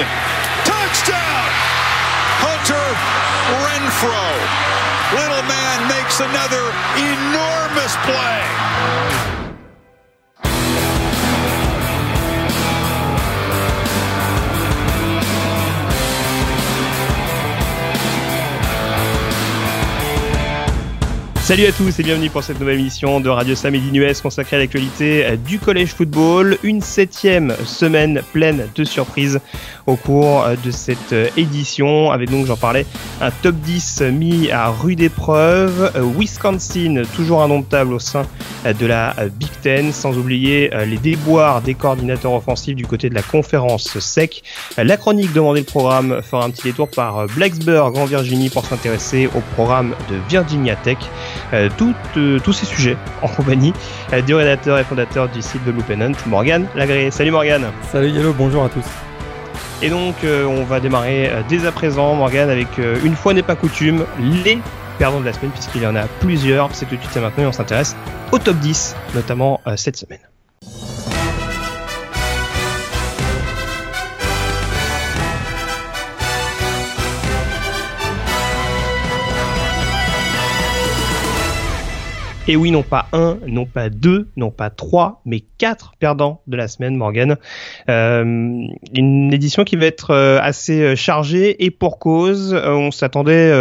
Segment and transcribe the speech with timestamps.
[0.00, 0.64] Jackson.
[0.64, 1.48] Touchdown!
[2.40, 2.86] Hunter
[3.64, 4.24] Renfro.
[5.12, 9.39] Little man makes another enormous play.
[21.50, 24.58] Salut à tous et bienvenue pour cette nouvelle émission de Radio Samedi US consacrée à
[24.60, 26.56] l'actualité du collège football.
[26.62, 29.40] Une septième semaine pleine de surprises
[29.88, 32.86] au cours de cette édition avec donc j'en parlais
[33.20, 35.90] un top 10 mis à rude épreuve.
[36.16, 38.22] Wisconsin toujours indomptable au sein
[38.64, 43.22] de la Big Ten sans oublier les déboires des coordinateurs offensifs du côté de la
[43.22, 44.44] conférence SEC.
[44.76, 49.28] La chronique demandée le programme fera un petit détour par Blacksburg en Virginie pour s'intéresser
[49.34, 50.98] au programme de Virginia Tech.
[51.52, 51.68] Euh,
[52.16, 53.72] euh, tous ces sujets en compagnie
[54.12, 57.10] euh, du rédacteur et fondateur du site de Loopennant, Morgan Lagré.
[57.10, 57.64] Salut Morgan.
[57.90, 58.84] Salut Yellow, bonjour à tous.
[59.82, 62.68] Et donc on va démarrer dès à présent, Morgan, avec
[63.02, 64.04] une fois n'est pas coutume,
[64.44, 64.58] les
[64.98, 66.68] perdants de la semaine, puisqu'il y en a plusieurs.
[66.74, 67.96] C'est tout de suite et maintenant et on s'intéresse
[68.30, 70.20] au top 10, notamment cette semaine.
[82.46, 86.56] Et oui, non pas un, non pas deux, non pas trois, mais quatre perdants de
[86.56, 87.36] la semaine, Morgan.
[87.88, 88.22] Euh,
[88.94, 92.54] une édition qui va être euh, assez euh, chargée et pour cause.
[92.54, 93.52] on s'attendait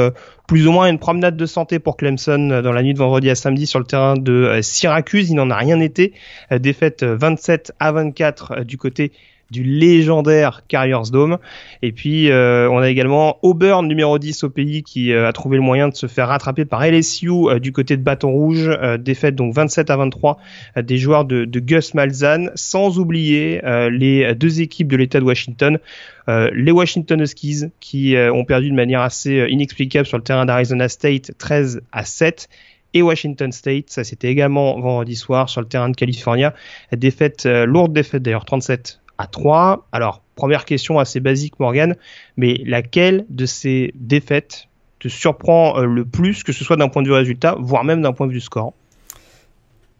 [0.47, 3.29] plus ou moins à une promenade de santé pour Clemson dans la nuit de vendredi
[3.29, 5.29] à samedi sur le terrain de Syracuse.
[5.29, 6.13] Il n'en a rien été.
[6.51, 9.11] défaite 27 à 24 du côté
[9.51, 11.37] du légendaire Carriers Dome.
[11.81, 15.57] Et puis euh, on a également Auburn numéro 10 au pays qui euh, a trouvé
[15.57, 19.35] le moyen de se faire rattraper par LSU euh, du côté de Bâton Rouge, défaite
[19.35, 20.37] donc 27 à 23
[20.77, 23.61] des joueurs de, de, Gus Malzahn, sans oublier
[23.91, 25.79] les deux équipes de l'État de Washington.
[26.27, 31.31] les Washington Huskies qui ont perdu de manière assez inexplicable sur le terrain d'Arizona State
[31.37, 32.49] 13 à 7
[32.93, 33.89] et Washington State.
[33.89, 36.53] Ça, c'était également vendredi soir sur le terrain de California.
[36.91, 39.85] Défaite, lourde défaite d'ailleurs, 37 à 3.
[39.91, 41.95] Alors, première question assez basique, Morgan,
[42.37, 47.03] mais laquelle de ces défaites te surprend euh, le plus, que ce soit d'un point
[47.03, 48.73] de vue résultat, voire même d'un point de vue score?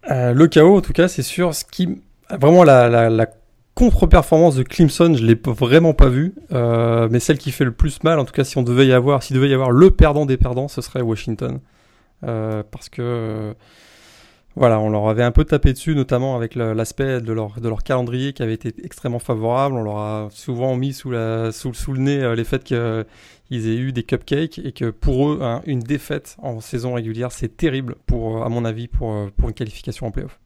[0.09, 1.53] Euh, Le chaos, en tout cas, c'est sûr.
[1.53, 3.27] Ce qui vraiment la,
[3.75, 8.03] contre-performance de Clemson, je l'ai vraiment pas vu, euh, mais celle qui fait le plus
[8.03, 10.25] mal, en tout cas, si on devait y avoir, s'il devait y avoir le perdant
[10.25, 11.59] des perdants, ce serait Washington,
[12.21, 13.55] parce que
[14.59, 18.43] voilà, on leur avait un peu tapé dessus, notamment avec l'aspect de leur, calendrier qui
[18.43, 19.75] avait été extrêmement favorable.
[19.75, 22.75] On leur a souvent mis sous, la, sous, le nez euh, les faits qu'ils
[23.51, 27.55] aient eu des cupcakes et que pour eux, hein, une défaite en saison régulière, c'est
[27.55, 30.37] terrible, à mon avis, pour, euh, pour une qualification en playoff.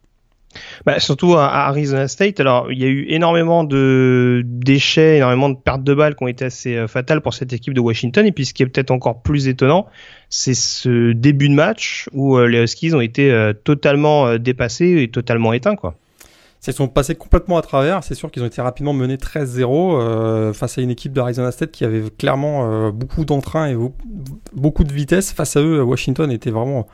[0.85, 2.39] Bah, surtout à Arizona State.
[2.39, 6.27] Alors, il y a eu énormément de déchets, énormément de pertes de balles qui ont
[6.27, 8.25] été assez euh, fatales pour cette équipe de Washington.
[8.25, 9.87] Et puis, ce qui est peut-être encore plus étonnant,
[10.29, 15.09] c'est ce début de match où euh, les Huskies ont été euh, totalement dépassés et
[15.09, 15.95] totalement éteints, quoi.
[16.65, 18.05] Ils sont passés complètement à travers.
[18.05, 21.83] C'est sûr qu'ils ont été rapidement menés 13-0 face à une équipe d'Arizona State qui
[21.83, 23.75] avait clairement beaucoup d'entrain et
[24.53, 25.33] beaucoup de vitesse.
[25.33, 26.87] Face à eux, Washington était vraiment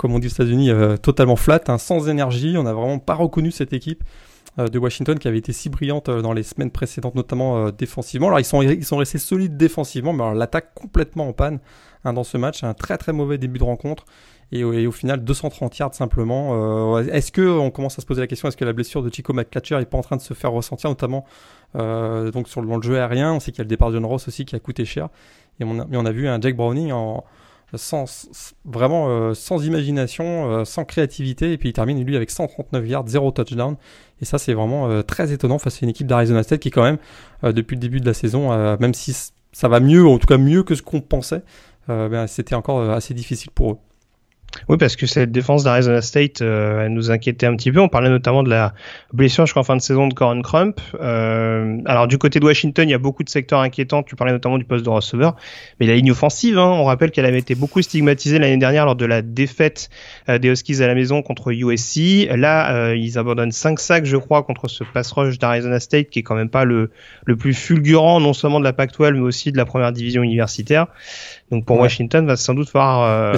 [0.00, 2.56] comme on dit aux États-Unis, euh, totalement flat, hein, sans énergie.
[2.56, 4.02] On n'a vraiment pas reconnu cette équipe
[4.58, 8.28] euh, de Washington qui avait été si brillante euh, dans les semaines précédentes, notamment défensivement.
[8.28, 11.58] Alors ils sont, ils sont restés solides défensivement, mais l'attaque complètement en panne
[12.04, 12.64] hein, dans ce match.
[12.64, 14.06] Un très très mauvais début de rencontre.
[14.52, 16.98] Et, au final 230 yards simplement.
[16.98, 19.32] est-ce que on commence à se poser la question est-ce que la blessure de Chico
[19.32, 21.24] McClatcher est pas en train de se faire ressentir, notamment
[21.74, 23.34] donc sur le, jeu aérien?
[23.34, 25.08] On sait qu'il y a le départ de John Ross aussi qui a coûté cher.
[25.60, 27.22] Et mais on a vu un Jack Browning en,
[27.76, 28.04] sans,
[28.64, 31.52] vraiment euh, sans imagination, euh, sans créativité.
[31.52, 33.76] Et puis il termine lui avec 139 yards, 0 touchdown.
[34.20, 36.82] Et ça, c'est vraiment euh, très étonnant face à une équipe d'Arizona State qui, quand
[36.82, 36.98] même,
[37.42, 39.16] depuis le début de la saison, même si
[39.52, 41.42] ça va mieux, en tout cas mieux que ce qu'on pensait,
[41.88, 43.78] ben, c'était encore assez difficile pour eux.
[44.68, 47.80] Oui, parce que cette défense d'Arizona State, euh, elle nous inquiétait un petit peu.
[47.80, 48.74] On parlait notamment de la
[49.12, 50.80] blessure, je crois, en fin de saison de Corin Crump.
[51.00, 54.02] Euh, alors, du côté de Washington, il y a beaucoup de secteurs inquiétants.
[54.02, 55.36] Tu parlais notamment du poste de receveur.
[55.78, 58.96] Mais la ligne offensive, hein, on rappelle qu'elle avait été beaucoup stigmatisée l'année dernière lors
[58.96, 59.88] de la défaite
[60.28, 62.28] euh, des Huskies à la maison contre USC.
[62.30, 66.20] Là, euh, ils abandonnent 5 sacs, je crois, contre ce pass rush d'Arizona State, qui
[66.20, 66.90] est quand même pas le,
[67.24, 70.86] le plus fulgurant, non seulement de la Pac-12, mais aussi de la première division universitaire.
[71.50, 73.34] Donc pour Washington, va sans doute falloir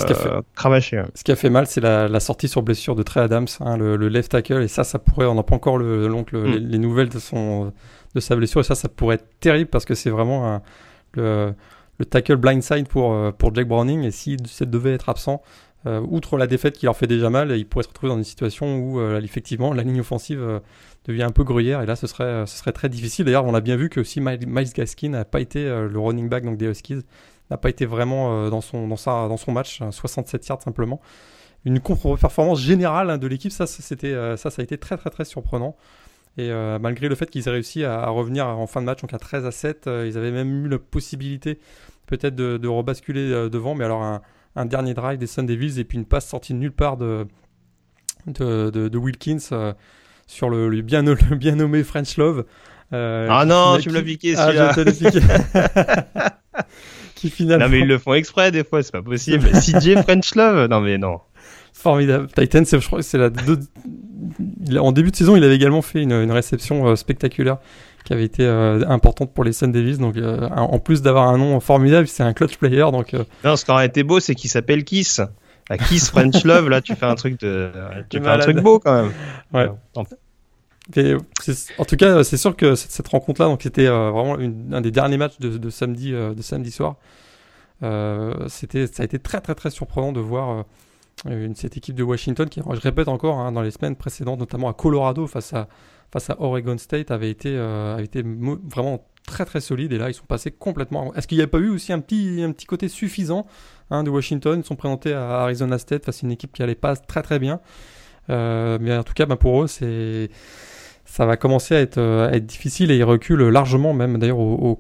[1.03, 1.07] euh.
[1.15, 3.97] Ce qui a fait mal, c'est la, sortie sur blessure de Trey Adams, hein, le,
[4.09, 6.47] left tackle, et ça, ça pourrait, on n'a pas encore le, mm.
[6.57, 7.73] les, nouvelles de, son,
[8.15, 10.61] de sa blessure, et ça, ça pourrait être terrible parce que c'est vraiment
[11.13, 11.55] le,
[11.99, 15.43] le tackle blindside pour, euh, pour Jack Browning, et si ça devait être absent,
[15.85, 18.77] outre la défaite qui leur fait déjà mal, ils pourraient se retrouver dans une situation
[18.77, 20.61] où effectivement la ligne offensive
[21.07, 23.25] devient un peu gruyère et là ce serait, ce serait très difficile.
[23.25, 26.45] D'ailleurs, on a bien vu que aussi Miles Gaskin n'a pas été le running back
[26.45, 27.03] donc des Huskies
[27.55, 31.01] n'a pas été vraiment dans son dans sa, dans son match, 67 yards simplement.
[31.65, 35.25] Une contre-performance générale hein, de l'équipe, ça, c'était ça, ça a été très très très
[35.25, 35.77] surprenant.
[36.39, 39.13] Et euh, malgré le fait qu'ils aient réussi à, revenir en fin de match, donc
[39.13, 41.59] à 13 à 7, euh, ils avaient même eu la possibilité
[42.07, 43.75] peut-être de, rebasculer euh, devant.
[43.75, 46.73] Mais alors un, dernier drive des Sun Devils et puis une passe sortie de nulle
[46.73, 47.27] part de,
[48.27, 49.75] de, Wilkins
[50.27, 52.47] sur le, bien, le bien nommé French Love.
[52.93, 56.39] ah non, tu me l'as piqué ah, celui-là.
[57.23, 57.67] qui finalement...
[57.67, 59.49] Non mais ils le font exprès des fois, c'est pas possible.
[59.53, 61.21] CJ French Love Non mais non.
[61.73, 62.29] Formidable.
[62.37, 63.31] Titan, je crois que c'est la
[64.79, 67.59] en début de saison, il avait également fait une, réception euh, spectaculaire
[68.05, 69.99] qui avait été euh, importante pour les Sun Davis.
[69.99, 72.85] Donc, euh, en plus d'avoir un nom formidable, c'est un clutch player.
[72.93, 73.15] Donc,
[73.45, 75.21] non, ce qui aurait été beau, c'est qu'il s'appelle Kiss.
[75.71, 77.71] La Kiss French Love, là, tu fais un truc de,
[78.11, 79.13] tu fais un truc beau quand même.
[79.53, 79.69] Ouais.
[81.79, 85.39] En tout cas, c'est sûr que cette, rencontre-là, donc c'était vraiment un des derniers matchs
[85.39, 86.97] de, samedi, de samedi soir.
[88.49, 90.65] c'était, ça a été très très très surprenant de voir
[91.29, 94.69] euh, cette équipe de Washington qui, je répète encore, hein, dans les semaines précédentes, notamment
[94.69, 95.69] à Colorado face à,
[96.11, 100.11] face à Oregon State, avait été, euh, avait été vraiment très très solide et là
[100.11, 101.15] ils sont passés complètement.
[101.15, 103.47] Est-ce qu'il n'y a pas eu aussi un petit, un petit côté suffisant
[103.91, 104.59] hein, de Washington?
[104.59, 107.39] Ils sont présentés à Arizona State face à une équipe qui allait pas très très
[107.39, 107.61] bien.
[108.31, 110.31] Euh, mais en tout cas, bah, pour eux, c'est
[111.05, 114.77] ça va commencer à être, difficile et ils reculent largement même d'ailleurs au,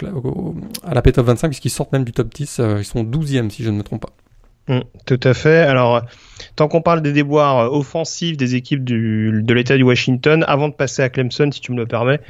[0.82, 2.60] à la P-Top 25 puisqu'ils sortent même du top 10.
[2.78, 4.12] ils sont 12e si je ne me trompe pas.
[4.72, 5.58] Mm, tout à fait.
[5.58, 6.00] Alors,
[6.56, 10.74] tant qu'on parle des déboires euh, offensifs des équipes de l'État du Washington, avant de
[10.74, 12.20] passer à Clemson, si tu me le permets,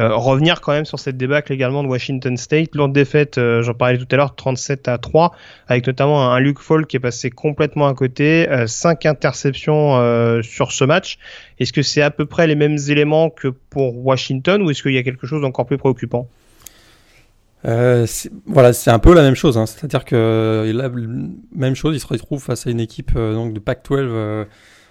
[0.00, 2.74] euh, revenir quand même sur cette débâcle également de Washington State.
[2.74, 5.30] Lourde défaite, euh, j'en parlais tout à l'heure, 37 à 3,
[5.68, 10.84] avec notamment un Luke Fall qui est passé complètement à côté, 5 interceptions sur ce
[10.84, 11.18] match.
[11.60, 14.92] Est-ce que c'est à peu près les mêmes éléments que pour Washington ou est-ce qu'il
[14.92, 16.28] y a quelque chose d'encore plus préoccupant?
[17.64, 18.06] Euh,
[18.46, 19.56] voilà, c'est un peu la même chose.
[19.56, 19.66] Hein.
[19.66, 20.90] C'est-à-dire que la
[21.54, 24.44] même chose, il se retrouve face à une équipe euh, donc de Pac-12, euh,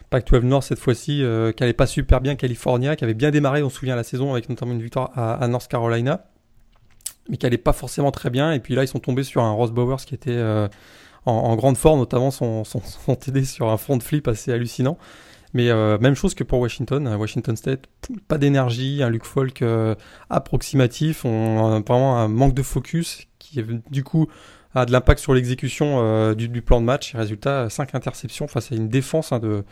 [0.09, 3.63] Pac-12 Nord cette fois-ci, euh, qui allait pas super bien, California, qui avait bien démarré,
[3.63, 6.25] on se souvient la saison avec notamment une victoire à, North Carolina,
[7.29, 8.53] mais qui allait pas forcément très bien.
[8.53, 10.41] Et puis là, ils sont tombés sur un Ross Bowers qui était
[11.25, 14.97] en, grande forme, notamment son, son, son TD sur un front flip assez hallucinant.
[15.53, 17.07] Mais euh, même chose que pour Washington.
[17.15, 17.86] Washington State,
[18.27, 19.95] pas d'énergie, un Luke Falk euh,
[20.30, 24.27] approximatif, on vraiment un manque de focus qui du coup
[24.74, 27.13] a de l'impact sur l'exécution euh, du, du, plan de match.
[27.15, 29.65] résultat, 5 interceptions face à une défense hein, de,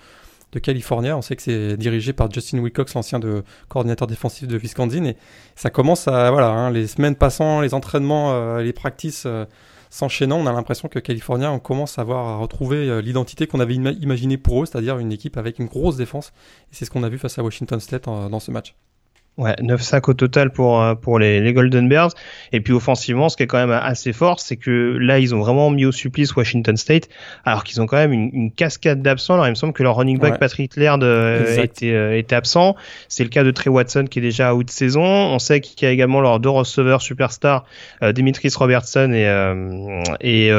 [0.51, 1.15] de California.
[1.15, 5.05] On sait que c'est dirigé par Justin Wilcox, l'ancien de coordinateur défensif de Wisconsin.
[5.05, 5.15] Et
[5.55, 9.25] ça commence à voilà, hein, les semaines passant, les entraînements, les practices
[9.89, 13.59] s'enchaînant, on a l'impression que California on commence à avoir à retrouver euh, l'identité qu'on
[13.59, 16.31] avait imaginée pour eux, c'est-à-dire une équipe avec une grosse défense.
[16.71, 18.75] Et c'est ce qu'on a vu face à Washington State dans ce match.
[19.39, 22.09] Ouais, 9-5 au total pour, euh, pour les, les, Golden Bears.
[22.51, 25.39] Et puis offensivement, ce qui est quand même assez fort, c'est que là, ils ont
[25.39, 27.07] vraiment mis au supplice Washington State,
[27.45, 29.35] alors qu'ils ont quand même une, une cascade d'absents.
[29.35, 32.75] Alors il me semble que leur running back Patrick Laird euh, était, euh, était absent.
[33.07, 35.05] C'est le cas de Trey Watson qui est déjà out de saison.
[35.05, 37.63] On sait qu'il y a également leurs deux receveurs superstars,
[38.03, 39.23] euh, Dimitris Robertson et,
[40.19, 40.51] et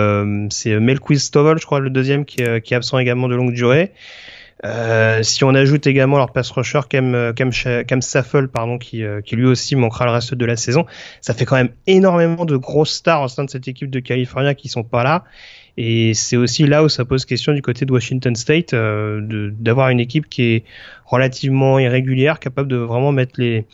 [0.48, 3.92] c'est Melquiz Stovall, je crois, le deuxième qui, qui est absent également de longue durée.
[4.64, 7.50] Euh, si on ajoute également leur pass rusher Cam, Cam,
[7.86, 10.86] Cam Saffel, pardon, qui, euh, qui lui aussi manquera le reste de la saison,
[11.20, 14.54] ça fait quand même énormément de grosses stars au sein de cette équipe de California
[14.54, 15.24] qui sont pas là.
[15.76, 19.88] Et c'est aussi là où ça pose question du côté de Washington State, euh, d'avoir
[19.88, 20.64] une équipe qui est
[21.06, 23.64] relativement irrégulière, capable de vraiment mettre les,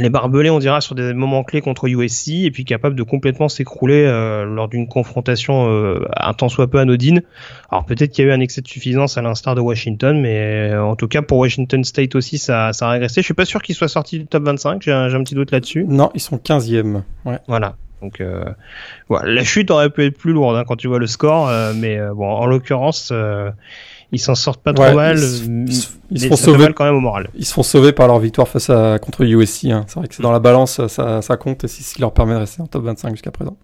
[0.00, 3.48] les barbelés, on dira, sur des moments clés contre USC, et puis capable de complètement
[3.48, 7.22] s'écrouler euh, lors d'une confrontation euh, un tant soit peu anodine.
[7.70, 10.70] Alors peut-être qu'il y a eu un excès de suffisance à l'instar de Washington, mais
[10.72, 13.20] euh, en tout cas pour Washington State aussi, ça, ça a régressé.
[13.20, 15.52] Je suis pas sûr qu'ils soient sortis du top 25, j'ai un, un, petit doute
[15.52, 15.84] là-dessus.
[15.88, 17.02] Non, ils sont 15e.
[17.24, 17.38] Ouais.
[17.46, 17.76] Voilà.
[18.02, 18.22] Donc
[19.08, 21.98] voilà, la chute aurait pu être plus lourde hein, quand tu vois le score, mais
[22.14, 23.10] bon, en l'occurrence
[24.14, 25.18] ils s'en sortent pas trop mal.
[25.18, 27.28] Ils, se font sauver quand même au moral.
[27.34, 29.66] Ils se font sauver par leur victoire face à contre USC.
[29.66, 29.84] Hein.
[29.88, 32.12] C'est vrai que c'est dans la balance, ça, ça compte et c'est ce qui leur
[32.12, 33.56] permet de rester en top 25 jusqu'à présent.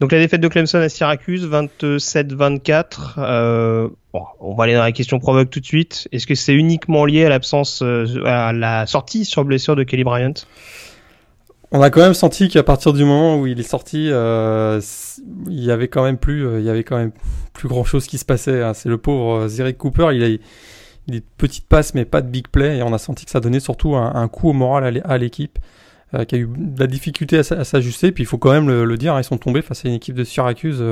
[0.00, 2.84] Donc la défaite de Clemson à Syracuse, 27-24.
[3.18, 6.08] Euh, bon, on va aller dans la question provoque tout de suite.
[6.12, 10.04] Est-ce que c'est uniquement lié à l'absence, euh, à la sortie sur blessure de Kelly
[10.04, 10.34] Bryant?
[11.72, 14.80] On a quand même senti qu'à partir du moment où il est sorti, euh,
[15.48, 17.10] il y avait quand même plus, il y avait quand même
[17.56, 18.62] plus grand chose qui se passait.
[18.62, 18.74] Hein.
[18.74, 20.38] C'est le pauvre euh, Zerick Cooper, il a,
[21.08, 23.60] des petites passes mais pas de big play et on a senti que ça donnait
[23.60, 25.58] surtout un, coup au moral à l'équipe
[26.14, 28.10] euh, qui a eu de la difficulté à, s'ajuster.
[28.10, 30.16] Puis il faut quand même le, dire, hein, ils sont tombés face à une équipe
[30.16, 30.82] de Syracuse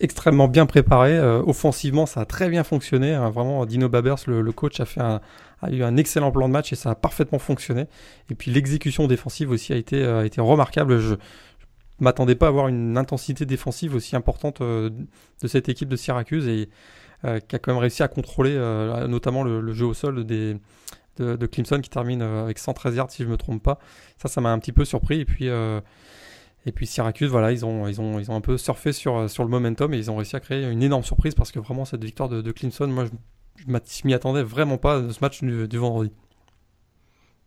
[0.00, 1.18] extrêmement bien préparé.
[1.20, 3.14] offensivement, ça a très bien fonctionné.
[3.14, 3.30] Hein.
[3.30, 5.20] Vraiment, Dino Babers, le, coach, a fait un,
[5.60, 7.86] a eu un excellent plan de match et ça a parfaitement fonctionné.
[8.30, 10.04] Et puis l'exécution défensive aussi a été,
[10.38, 11.18] remarquable.
[12.00, 15.06] M'attendais pas à avoir une intensité défensive aussi importante de
[15.46, 16.68] cette équipe de Syracuse et
[17.22, 18.54] qui a quand même réussi à contrôler
[19.08, 20.56] notamment le, jeu au sol des,
[21.22, 23.78] de, Clemson qui termine euh, avec 113 yards si je me trompe pas.
[24.18, 25.20] Ça, ça m'a un petit peu surpris.
[25.20, 25.80] Et puis, euh,
[26.66, 29.28] et puis Syracuse, voilà, ils ont, ils, ont, ils ont un peu surfé sur, euh,
[29.28, 31.84] sur le momentum et ils ont réussi à créer une énorme surprise parce que vraiment
[31.84, 33.10] cette victoire de, Clemson, moi je,
[33.66, 36.12] je m'y attendais vraiment pas de ce match du, vendredi.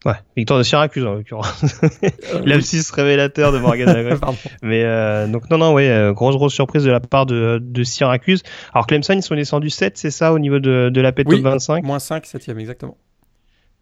[0.03, 1.81] Ouais, victoire de Syracuse en l'occurrence.
[2.45, 3.87] L'abscisse révélateur de Morgan
[4.63, 4.83] Mais
[5.27, 8.41] donc non non ouais, grosse grosse surprise de la part de, de Syracuse.
[8.73, 11.41] Alors Clemson ils sont descendus 7, c'est ça au niveau de, de la P oui,
[11.41, 12.97] 25 Moins 5, 7 exactement.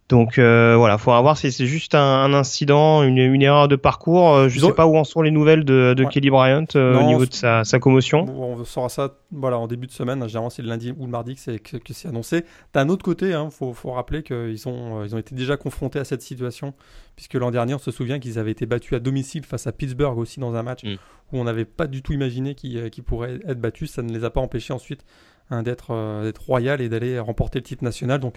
[0.09, 4.33] Donc euh, voilà, faudra voir si c'est juste un, incident, une, erreur de parcours.
[4.33, 7.03] Euh, je ne sais pas où en sont les nouvelles de, Kelly Bryant euh, au
[7.03, 8.25] niveau de sa, commotion.
[8.27, 10.27] On saura ça voilà, en début de semaine.
[10.27, 12.43] Généralement, c'est le lundi ou le mardi que c'est, que, c'est annoncé.
[12.73, 16.05] D'un autre côté, il hein, faut, rappeler qu'ils ont, ils ont été déjà confrontés à
[16.05, 16.73] cette situation,
[17.15, 20.17] puisque l'an dernier, on se souvient qu'ils avaient été battus à domicile face à Pittsburgh
[20.17, 20.95] aussi dans un match mm.
[21.33, 23.91] où on n'avait pas du tout imaginé qu'ils, pourraient être battus.
[23.91, 25.05] Ça ne les a pas empêchés ensuite
[25.51, 28.19] hein, d'être, d'être royal et d'aller remporter le titre national.
[28.19, 28.33] Donc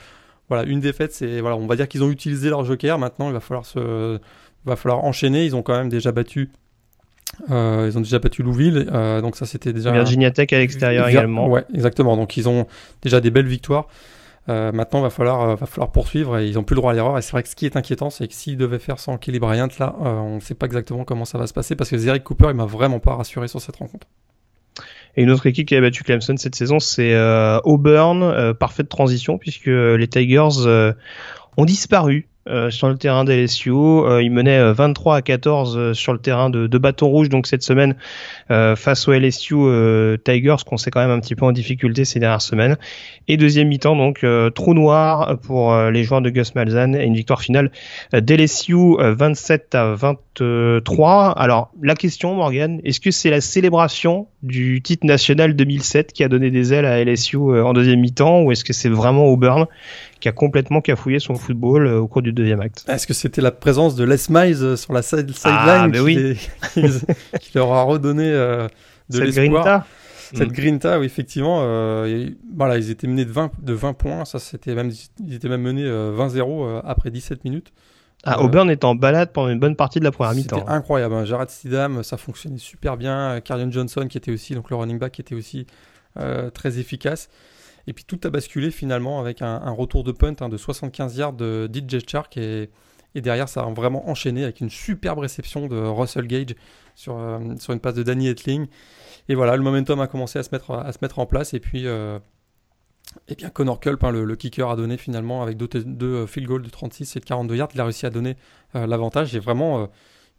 [0.48, 2.98] voilà, une défaite, c'est voilà, on va dire qu'ils ont utilisé leur joker.
[2.98, 4.18] Maintenant, il va falloir se,
[4.64, 5.44] va falloir enchaîner.
[5.44, 6.50] Ils ont quand même déjà battu.
[7.50, 9.90] Euh, ils ont déjà battu Louville, euh, donc ça c'était déjà.
[9.90, 11.48] Virginia Tech à l'extérieur également.
[11.48, 12.16] Ouais, exactement.
[12.16, 12.66] Donc ils ont
[13.00, 13.88] déjà des belles victoires.
[14.48, 17.16] Euh, maintenant, va falloir, va falloir poursuivre et ils n'ont plus le droit à l'erreur.
[17.16, 19.38] Et c'est vrai que ce qui est inquiétant, c'est que s'ils devaient faire sans Kelly
[19.38, 22.24] Bryant, là, on ne sait pas exactement comment ça va se passer parce que Zeric
[22.24, 24.08] Cooper, il m'a vraiment pas rassuré sur cette rencontre.
[25.16, 28.88] Et une autre équipe qui a battu Clemson cette saison, c'est euh, Auburn, euh, parfaite
[28.88, 30.92] transition puisque les Tigers euh,
[31.56, 33.70] ont disparu euh, sur le terrain d'LSU.
[33.70, 37.62] Euh, il menait 23 à 14 sur le terrain de, de Bâton Rouge donc cette
[37.62, 37.94] semaine
[38.48, 39.54] face aux LSU
[40.24, 42.76] Tigers qu'on sait quand même un petit peu en difficulté ces dernières semaines.
[43.28, 47.40] Et deuxième mi-temps donc trou noir pour les joueurs de Gus Malzahn et une victoire
[47.40, 47.70] finale
[48.12, 51.30] d'LSU 27 à 23.
[51.30, 56.28] Alors la question Morgan, est-ce que c'est la célébration du titre national 2007 qui a
[56.28, 59.66] donné des ailes à LSU en deuxième mi-temps ou est-ce que c'est vraiment Auburn
[60.22, 62.84] qui a complètement cafouillé son football euh, au cours du deuxième acte.
[62.86, 66.38] Est-ce que c'était la présence de Les Miles euh, sur la sideline ah, qui, oui.
[67.40, 68.68] qui, leur a redonné euh,
[69.10, 69.84] de l'espoir?
[70.32, 70.52] cette mm.
[70.52, 71.58] grinta, oui, effectivement,
[72.56, 74.24] voilà, ils étaient menés de 20, de 20 points.
[74.24, 77.72] Ça, c'était même, ils étaient même menés 20-0 après 17 minutes.
[78.24, 80.60] Ah, Auburn est en balade pendant une bonne partie de la première mi-temps.
[80.60, 81.16] C'était incroyable.
[81.16, 81.24] Hein.
[81.24, 83.40] Jared Stidham, ça fonctionnait super bien.
[83.40, 85.66] Carrion Johnson, qui était aussi, donc le running back, qui était aussi
[86.54, 87.28] très efficace.
[87.86, 91.32] Et puis tout a basculé finalement avec un, retour de punt hein, de 75 yards
[91.32, 92.70] de DJ Chark et,
[93.14, 96.54] derrière ça a vraiment enchaîné avec une superbe réception de Russell Gage
[96.94, 98.68] sur, euh, sur une passe de Danny Etling.
[99.28, 101.60] Et voilà, le momentum a commencé à se mettre, à se mettre en place et
[101.60, 102.18] puis euh,
[103.28, 106.62] et bien Connor Culp, hein, le, kicker, a donné finalement avec deux, deux field goals
[106.62, 108.36] de 36 et de 42 yards, il a réussi à donner
[108.74, 109.36] euh, l'avantage.
[109.36, 109.88] Et vraiment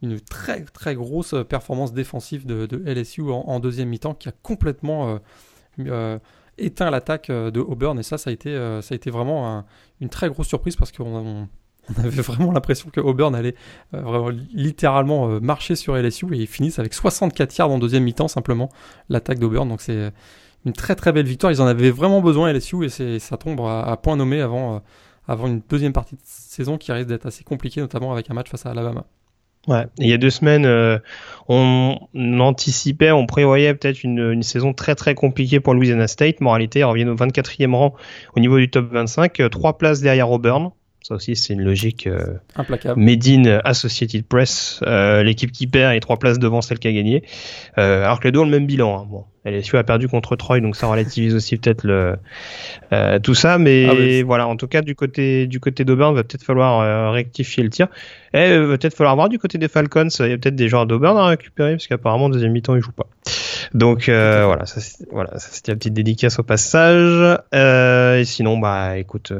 [0.02, 5.20] une très très grosse performance défensive de, LSU en, deuxième mi-temps qui a complètement
[6.58, 9.66] éteint l'attaque euh, de Auburn et ça, ça a été, euh, ça a été vraiment
[10.02, 11.48] une très grosse surprise parce qu'on
[11.98, 13.56] avait vraiment l'impression que Auburn allait
[13.94, 18.28] euh, vraiment littéralement marcher sur LSU et ils finissent avec 64 yards en deuxième mi-temps
[18.28, 18.70] simplement
[19.10, 19.68] l'attaque d'Auburn.
[19.68, 20.12] Donc c'est
[20.66, 21.52] une très très belle victoire.
[21.52, 24.82] Ils en avaient vraiment besoin LSU et ça tombe à, point nommé avant,
[25.28, 28.50] avant une deuxième partie de saison qui risque d'être assez compliquée, notamment avec un match
[28.50, 29.06] face à Alabama.
[29.68, 29.86] Ouais.
[29.98, 31.00] il y a deux semaines, euh,
[31.48, 31.98] on
[32.40, 36.42] anticipait, on prévoyait peut-être une, saison très très compliquée pour Louisiana State.
[36.42, 37.94] Moralité, ils reviennent au 24e rang
[38.36, 40.72] au niveau du top 25, euh, trois places derrière Auburn.
[41.04, 43.00] Ça aussi, c'est une logique euh, implacable.
[43.00, 47.24] Made in Associated Press, l'équipe qui perd et trois places devant celle qui a gagné.
[47.76, 49.02] alors que les deux ont le même bilan.
[49.02, 49.08] Hein.
[49.10, 52.16] Bon, LSU a perdu contre Troy, donc ça relativise aussi peut-être le
[52.94, 53.58] euh, tout ça.
[53.58, 57.12] Mais ah voilà, en tout cas du côté du côté d'Auburn, va peut-être falloir euh,
[57.12, 57.88] rectifier le tir.
[58.34, 60.08] Et euh, va peut-être falloir voir du côté des Falcons.
[60.20, 62.92] Il y a peut-être des joueurs d'Auburn à récupérer parce qu'apparemment deuxième mi-temps ils jouent
[62.92, 63.08] pas.
[63.74, 67.40] Donc voilà, ça voilà, ça c'était la petite dédicace au passage.
[67.54, 69.34] et sinon bah écoute,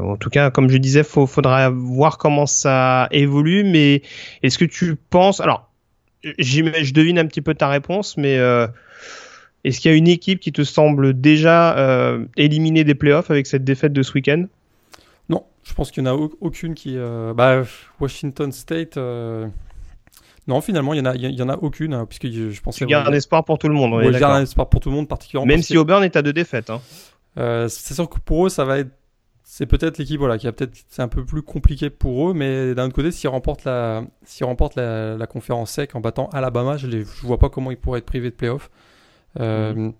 [0.00, 3.64] en tout cas comme je disais, faut faudra voir comment ça évolue.
[3.64, 4.02] Mais
[4.42, 5.70] est-ce que tu penses alors
[6.38, 8.38] je devine un petit peu ta réponse, mais
[9.64, 13.46] est-ce qu'il y a une équipe qui te semble déjà euh, éliminée des playoffs avec
[13.46, 14.46] cette défaite de ce week-end?
[15.28, 16.94] Non, je pense qu'il n'y en a aucune qui.
[16.96, 17.64] Euh, bah,
[18.00, 18.96] Washington State.
[20.48, 22.76] Euh, non, finalement, il n'y en, a, y en a aucune, hein, puisque je pense.
[22.76, 24.02] Tu gardes un espoir pour tout le monde.
[24.02, 25.46] je garde un espoir pour tout le monde, particulièrement.
[25.46, 26.70] Même si Auburn est à deux défaites.
[26.70, 26.80] Hein.
[27.68, 28.90] c'est sûr que pour eux, ça va être.
[29.50, 30.74] C'est peut-être l'équipe voilà, qui a peut-être.
[30.88, 34.44] C'est un peu plus compliqué pour eux, mais d'un autre côté, s'ils remportent, la, s'ils
[34.44, 38.06] remportent la, conférence sec en battant Alabama, je ne vois pas comment ils pourraient être
[38.06, 38.70] privés de playoffs.
[39.40, 39.90] Euh,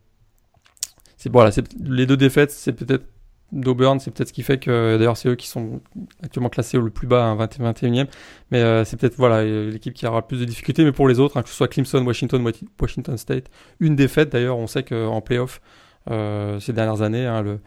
[1.17, 1.51] c'est voilà,
[1.83, 3.07] les deux défaites, c'est peut-être
[3.53, 5.81] d'Auburn, c'est peut-être ce qui fait que d'ailleurs c'est eux qui sont
[6.23, 8.07] actuellement classés au plus bas, 20, 21e,
[8.51, 10.85] mais euh, c'est peut-être voilà l'équipe qui aura plus de difficultés.
[10.85, 13.47] Mais pour les autres, hein, que ce soit Clemson, Washington, Washington State,
[13.81, 15.61] une défaite d'ailleurs, on sait qu'en playoff
[16.11, 17.61] euh, ces dernières années, hein, le,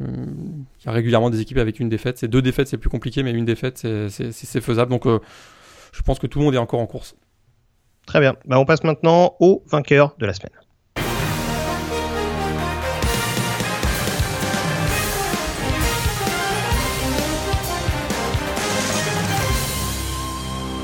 [0.00, 2.18] il y a régulièrement des équipes avec une défaite.
[2.18, 4.90] C'est deux défaites, c'est plus compliqué, mais une défaite, c'est faisable.
[4.90, 5.20] Donc euh,
[5.92, 7.16] je pense que tout le monde est encore en course.
[8.06, 8.36] Très bien.
[8.44, 10.52] Bah, on passe maintenant au vainqueur de la semaine.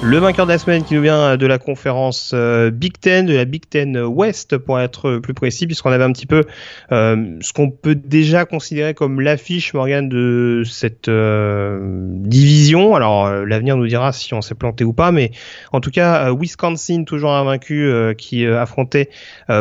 [0.02, 3.34] Le vainqueur de la semaine qui nous vient de la conférence euh, Big Ten, de
[3.34, 6.44] la Big Ten West pour être plus précis, puisqu'on avait un petit peu
[6.90, 12.94] euh, ce qu'on peut déjà considérer comme l'affiche, Morgan, de cette euh, division.
[12.94, 15.32] Alors l'avenir nous dira si on s'est planté ou pas, mais
[15.70, 19.10] en tout cas Wisconsin toujours invaincu qui affrontait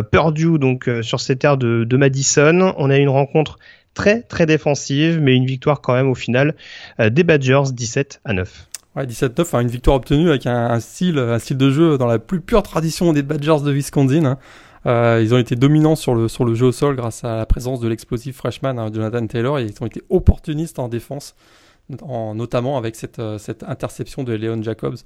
[0.10, 2.74] Purdue donc sur ces terres de, de Madison.
[2.77, 3.60] On a une rencontre
[3.93, 6.55] très très défensive, mais une victoire quand même au final
[6.98, 8.68] des Badgers 17 à 9.
[8.96, 12.41] Ouais, 17-9, une victoire obtenue avec un, style, un style de jeu dans la plus
[12.41, 14.25] pure tradition des Badgers de Wisconsin.
[14.25, 14.38] Hein.
[14.86, 17.46] Euh, ils ont été dominants sur le, sur le jeu au sol grâce à la
[17.46, 21.36] présence de l'explosif freshman hein, Jonathan Taylor et ils ont été opportunistes en défense,
[22.01, 24.98] en, notamment avec cette, euh, cette interception de Leon Jacobs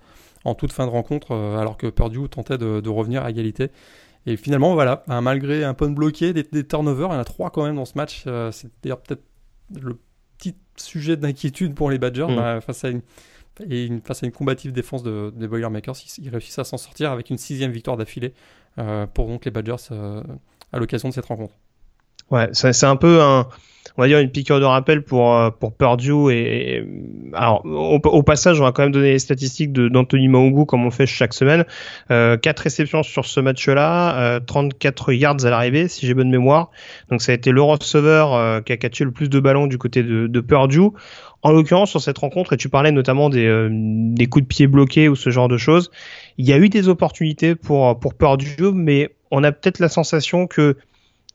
[0.46, 3.70] en toute fin de rencontre, euh, alors que Purdue tentait de, de, revenir à égalité.
[4.26, 7.26] Et finalement, voilà, hein, malgré un de bloqué, des, des, turnovers, il y en a
[7.26, 8.24] trois quand même dans ce match.
[8.52, 9.24] c'est d'ailleurs peut-être
[9.82, 9.98] le
[10.38, 12.36] petit sujet d'inquiétude pour les Badgers mmh.
[12.36, 13.02] bah, face à une
[13.70, 17.30] et face à une combative défense de, des Boilermakers, ils, réussissent à s'en sortir avec
[17.30, 18.34] une sixième victoire d'affilée
[18.80, 20.24] euh, pour donc les Badgers euh,
[20.72, 21.54] à l'occasion de cette rencontre.
[22.32, 23.48] Ouais, c'est un peu un,
[23.98, 26.84] on va dire une piqûre de rappel pour euh, pour Purdue et,
[27.34, 31.06] alors au, passage on va quand même donner les statistiques d'Anthony Maungu comme on fait
[31.06, 31.66] chaque semaine.
[32.10, 36.72] Euh, 4 réceptions sur ce match-là, 34 yards à l'arrivée si j'ai bonne mémoire.
[37.10, 40.02] Donc ça a été le receveur qui a catché le plus de ballons du côté
[40.02, 40.90] de, de Purdue.
[41.44, 44.66] En l'occurrence, sur cette rencontre, et tu parlais notamment des, euh, des, coups de pied
[44.66, 45.92] bloqués ou ce genre de choses,
[46.38, 50.48] il y a eu des opportunités pour, pour Purdue, mais on a peut-être la sensation
[50.48, 50.78] que,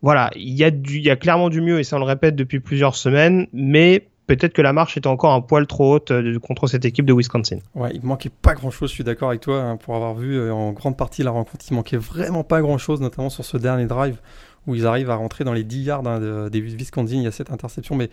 [0.02, 2.60] voilà, il y, a y a clairement du mieux, et ça on le répète depuis
[2.60, 6.66] plusieurs semaines, mais peut-être que la marche était encore un poil trop haute euh, contre
[6.66, 7.58] cette équipe de Wisconsin.
[7.74, 10.52] Ouais, il manquait pas grand-chose, je suis d'accord avec toi, hein, pour avoir vu euh,
[10.52, 14.20] en grande partie la rencontre, il manquait vraiment pas grand-chose, notamment sur ce dernier drive
[14.66, 17.32] où ils arrivent à rentrer dans les 10 yards hein, des Wisconsin, il y a
[17.32, 18.10] cette interception, mais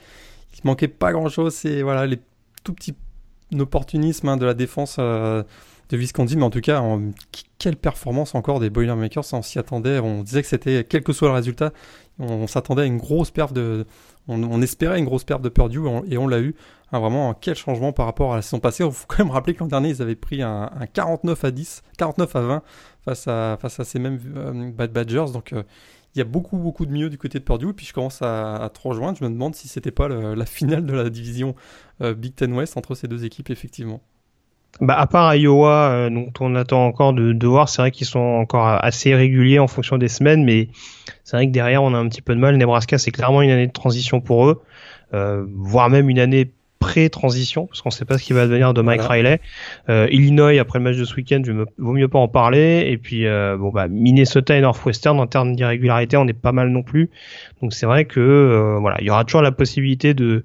[0.54, 1.54] il manquait pas grand chose.
[1.54, 2.20] C'est voilà les
[2.64, 2.96] tout petits
[3.60, 5.44] opportunismes hein, de la défense euh,
[5.90, 6.84] de Visconti, mais en tout cas,
[7.58, 9.24] quelle performance encore des Boilermakers.
[9.34, 10.00] On s'y attendait.
[10.00, 11.72] On disait que c'était quel que soit le résultat,
[12.20, 13.86] on, s'attendait à une grosse perte de.
[14.28, 16.56] On, espérait une grosse perte de Purdue et on l'a eu.
[16.92, 18.84] Hein, vraiment, quel changement par rapport à la saison passée.
[18.84, 22.36] Il faut quand même rappeler que dernier, ils avaient pris un, 49 à 10, 49
[22.36, 22.64] à 20
[23.04, 25.32] face à, face à ces mêmes euh, Bad Badgers.
[25.32, 25.64] Donc, euh,
[26.16, 27.70] il y a beaucoup, beaucoup de mieux du côté de Purdue.
[27.70, 29.18] Et puis je commence à, à te rejoindre.
[29.20, 31.56] Je me demande si c'était pas la finale de la division
[32.02, 34.02] euh, Big Ten West entre ces deux équipes, effectivement.
[34.82, 38.08] Bah, à part Iowa, euh, dont on attend encore de, de voir, c'est vrai qu'ils
[38.08, 40.68] sont encore assez réguliers en fonction des semaines, mais
[41.24, 42.58] c'est vrai que derrière on a un petit peu de mal.
[42.58, 44.62] Nebraska, c'est clairement une année de transition pour eux,
[45.14, 46.52] euh, voire même une année
[46.86, 49.42] pré-transition, parce qu'on ne sait pas ce qui va devenir de Mike Riley.
[49.90, 52.86] Euh, Illinois, après le match de ce week-end, je me, vaut mieux pas en parler.
[52.90, 56.70] Et puis, euh, bon, bah, Minnesota et Northwestern, en termes d'irrégularité, on est pas mal
[56.70, 57.10] non plus.
[57.62, 60.44] Donc c'est vrai que, euh, voilà, il y aura toujours la possibilité de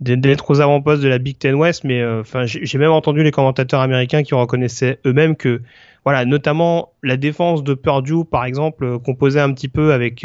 [0.00, 3.80] d'être aux avant-postes de la Big Ten West, mais enfin, j'ai même entendu les commentateurs
[3.80, 5.60] américains qui reconnaissaient eux-mêmes que,
[6.04, 10.24] voilà, notamment la défense de Purdue, par exemple, composée un petit peu avec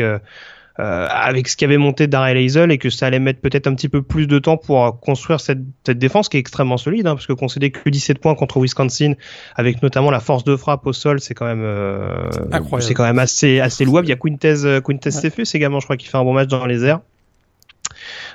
[0.77, 3.75] euh, avec ce qui avait monté Darrell Hazel et que ça allait mettre peut-être un
[3.75, 7.07] petit peu plus de temps pour euh, construire cette, cette défense qui est extrêmement solide,
[7.07, 9.13] hein, parce que concéder que 17 points contre Wisconsin,
[9.55, 12.29] avec notamment la force de frappe au sol, c'est quand même euh,
[12.81, 14.07] c'est quand même assez assez louable.
[14.07, 15.43] Il y a Quintez euh, Quintez ouais.
[15.53, 16.99] également, je crois, qui fait un bon match dans les airs.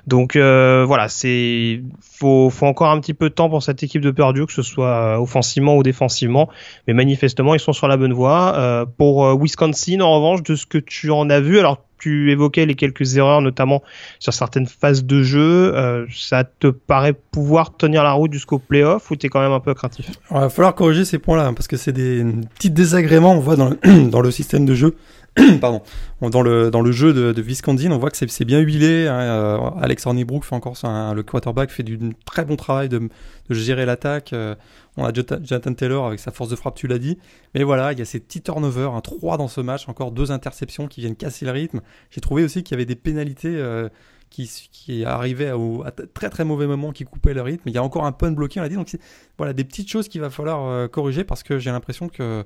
[0.07, 4.11] Donc euh, voilà, c'est faut, encore un petit peu de temps pour cette équipe de
[4.11, 6.49] Purdue, que ce soit euh, offensivement ou défensivement,
[6.87, 8.55] mais manifestement ils sont sur la bonne voie.
[8.57, 12.65] Euh, pour Wisconsin, en revanche, de ce que tu en as vu, alors tu évoquais
[12.65, 13.83] les quelques erreurs, notamment
[14.19, 16.07] sur certaines phases de jeu.
[16.11, 19.75] Ça te paraît pouvoir tenir la route jusqu'au playoff ou t'es quand même un peu
[19.75, 20.09] craintif?
[20.31, 23.57] Il va falloir corriger ces points-là hein, parce que c'est des petits désagréments on voit
[23.57, 24.97] dans le système de jeu.
[25.61, 25.83] Pardon.
[26.21, 29.07] Dans le, dans le jeu de, de Viscondine, on voit que c'est bien huilé.
[29.07, 33.09] Hein, euh, Alex Hornibrook fait encore un, le quarterback fait du très bon travail de,
[33.49, 34.33] gérer l'attaque.
[34.33, 34.55] Euh,
[34.97, 37.19] on a Jonathan Taylor avec sa force de frappe, tu l'as dit.
[37.55, 40.33] Mais voilà, il y a ces petits turnovers, un 3 dans ce match, encore deux
[40.33, 41.81] interceptions qui viennent casser le rythme.
[42.11, 43.89] J'ai trouvé aussi qu'il y avait des pénalités euh,
[44.31, 47.69] qui, qui arrivaient à, à, très très mauvais moments, qui coupaient le rythme.
[47.69, 48.75] Il y a encore un pun bloqué, on l'a dit.
[48.75, 48.95] Donc
[49.39, 52.45] voilà, des petites choses qu'il va falloir corriger parce que j'ai l'impression que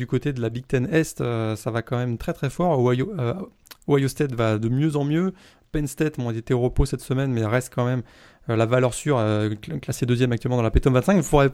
[0.00, 2.80] Du côté de la Big Ten Est, ça va quand même très très fort.
[2.80, 3.12] Ohio,
[3.86, 5.34] Ohio State va de mieux en mieux.
[5.72, 8.00] Penn State, bon, été au repos cette semaine, mais reste quand même
[8.48, 9.22] la valeur sûre,
[9.82, 11.16] classé deuxième actuellement dans la P-Top 25.
[11.18, 11.50] Il faudrait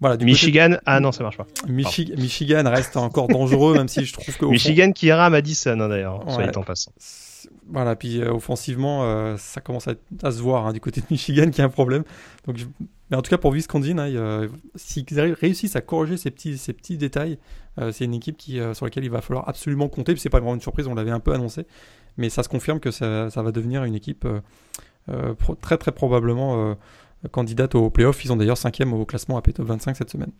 [0.00, 1.46] voilà, Michigan, ah non, ça marche pas.
[1.66, 4.44] Michigan reste encore dangereux, même si je trouve que.
[4.50, 6.92] Michigan qui ira à Madison, hein, d'ailleurs, soit en passant.
[7.68, 11.50] Voilà, puis euh, offensivement, euh, ça commence à, se voir hein, du côté de Michigan
[11.50, 12.04] qui a un problème.
[12.46, 12.58] Donc,
[13.10, 16.96] Mais en tout cas, pour Wisconsin, hein, s'ils réussissent à corriger ces petits, ces petits
[16.96, 17.38] détails,
[17.78, 20.12] euh, c'est une équipe qui, sur laquelle il va falloir absolument compter.
[20.12, 21.66] Puis c'est pas vraiment une surprise, on l'avait un peu annoncé.
[22.16, 24.26] Mais ça se confirme que ça, ça va devenir une équipe
[25.60, 26.76] très très probablement
[27.30, 28.24] candidate au playoff.
[28.24, 30.32] Ils ont d'ailleurs cinquième au classement AP Top 25 cette semaine.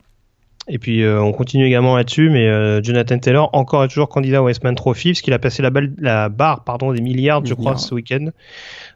[0.69, 4.43] Et puis euh, on continue également là-dessus, mais euh, Jonathan Taylor encore et toujours candidat
[4.43, 7.77] au Westman Trophy, parce qu'il a passé la, la barre pardon, des milliards, je crois,
[7.77, 8.31] ce week-end,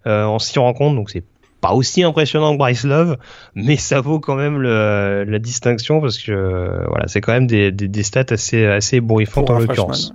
[0.07, 1.23] euh, en six rencontres, donc c'est
[1.61, 3.17] pas aussi impressionnant que Bryce Love,
[3.55, 7.71] mais ça vaut quand même le, la distinction, parce que voilà, c'est quand même des,
[7.73, 10.15] des, des, stats assez, assez ébouriffantes en l'occurrence.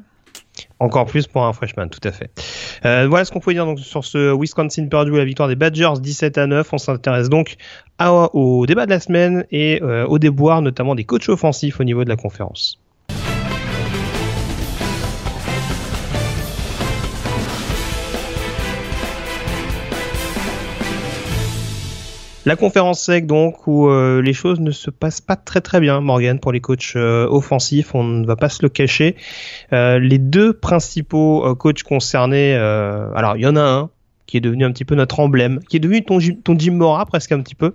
[0.79, 2.29] Encore plus pour un freshman, tout à fait.
[2.85, 5.93] Euh, voilà ce qu'on pouvait dire donc sur ce Wisconsin Purdue, la victoire des Badgers
[5.99, 6.73] 17 à 9.
[6.73, 7.55] On s'intéresse donc
[7.99, 12.03] au débat de la semaine et euh, au déboire notamment des coachs offensifs au niveau
[12.03, 12.79] de la conférence.
[22.45, 25.99] La conférence sec donc où euh, les choses ne se passent pas très très bien
[25.99, 29.15] Morgan pour les coachs euh, offensifs, on ne va pas se le cacher.
[29.73, 33.89] Euh, les deux principaux coachs concernés, alors il y en a un
[34.27, 37.05] qui est devenu un petit peu notre emblème, qui est devenu ton, ton Jim Mora
[37.05, 37.73] presque un petit peu,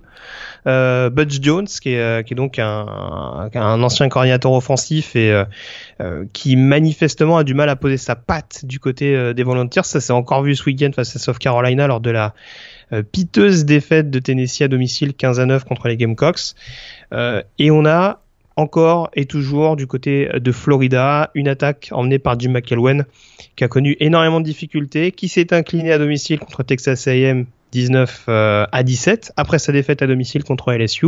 [0.65, 5.43] Budge Jones qui est, qui est donc un, un, ancien coordinateur offensif et
[6.33, 9.85] qui manifestement a du mal à poser sa patte du côté des volontaires.
[9.85, 12.29] Ça s'est encore vu ce week-end face à South Carolina lors de la euh,
[13.11, 16.55] piteuse défaite de Tennessee à domicile 15 à 9 contre les Gamecocks.
[17.13, 18.21] Euh, et on a
[18.57, 23.05] encore et toujours du côté de Florida une attaque emmenée par Jim McElwain
[23.55, 28.25] qui a connu énormément de difficultés, qui s'est incliné à domicile contre Texas A&M 19
[28.27, 31.07] euh, à 17 après sa défaite à domicile contre LSU.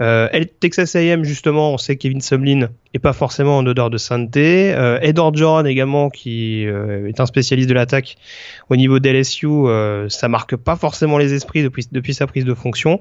[0.00, 0.28] Euh,
[0.60, 4.74] Texas A&M justement, on sait que Kevin Sumlin est pas forcément en odeur de sainteté.
[4.74, 8.16] Euh, Edward Joran également, qui euh, est un spécialiste de l'attaque
[8.68, 12.54] au niveau d'LSU, euh, ça marque pas forcément les esprits depuis, depuis sa prise de
[12.54, 13.00] fonction.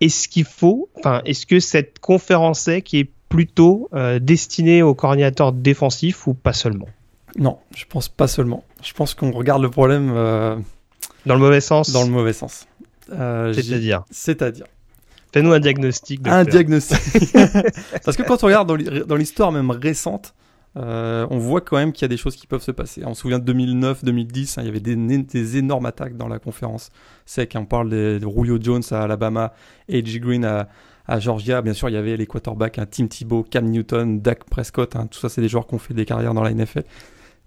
[0.00, 5.52] Est-ce qu'il faut, enfin, est-ce que cette conférence qui est plutôt euh, destinée aux coordinateurs
[5.52, 6.88] défensifs ou pas seulement?
[7.36, 8.64] Non, je pense pas seulement.
[8.82, 10.08] Je pense qu'on regarde le problème
[11.26, 11.92] dans le mauvais sens?
[11.92, 12.66] Dans le mauvais sens.
[13.08, 14.04] C'est-à-dire?
[14.10, 14.66] C'est-à-dire.
[15.32, 16.26] Fais-nous un diagnostic.
[16.26, 17.32] Un diagnostic.
[18.04, 20.34] Parce que quand on regarde dans l'histoire même récente,
[20.76, 23.02] euh, on voit quand même qu'il y a des choses qui peuvent se passer.
[23.04, 26.38] On se souvient de 2009, 2010, hein, il y avait des, énormes attaques dans la
[26.38, 26.90] conférence
[27.26, 27.56] sec.
[27.56, 29.52] on parle de, de Jones à Alabama,
[29.88, 30.20] A.J.
[30.20, 30.68] Green à,
[31.18, 31.60] Georgia.
[31.60, 34.94] Bien sûr, il y avait les quarterbacks, hein, Tim Thibault, Cam Newton, Dak Prescott.
[34.94, 36.84] Hein, tout ça, c'est des joueurs qui ont fait des carrières dans la NFL.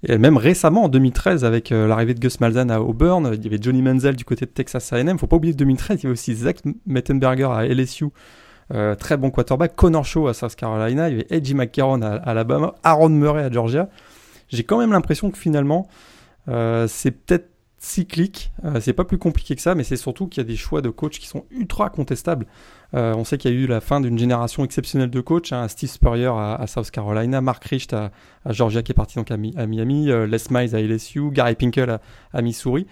[0.06, 3.48] Et même récemment, en 2013, avec euh, l'arrivée de Gus Malzahn à Auburn, il y
[3.48, 5.18] avait Johnny Manziel du côté de Texas A&M.
[5.18, 8.08] Faut pas oublier 2013, il y avait aussi Zach Mettenberger à LSU,
[8.74, 9.76] euh, très bon quarterback.
[9.76, 13.52] Connor Shaw à South Carolina, il y avait Edgy McCarron à, Alabama, Aaron Murray à
[13.52, 13.88] Georgia.
[14.50, 15.88] J'ai quand même l'impression que finalement,
[16.50, 17.53] euh, c'est peut-être
[17.84, 18.54] cyclique.
[18.64, 20.82] Euh, c'est pas plus compliqué que ça, mais c'est surtout qu'il y a des choix
[20.82, 22.46] de coach qui sont ultra contestables.
[22.94, 25.68] Euh, on sait qu'il y a eu la fin d'une génération exceptionnelle de coachs, hein,
[25.68, 28.12] Steve Spurrier à, South Carolina, Mark Richt à,
[28.50, 32.00] Georgia qui est parti donc à, Miami, euh, Les Miles à LSU, Gary Pinkel
[32.32, 32.88] à, Missouri.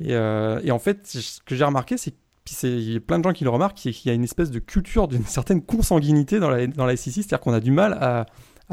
[0.00, 3.44] Et, en fait, ce que j'ai remarqué, c'est qu'il y a plein de gens qui
[3.44, 6.86] le remarquent, qu'il y a une espèce de culture d'une certaine consanguinité dans la, dans
[6.86, 8.26] la SEC, c'est-à-dire qu'on a du mal à,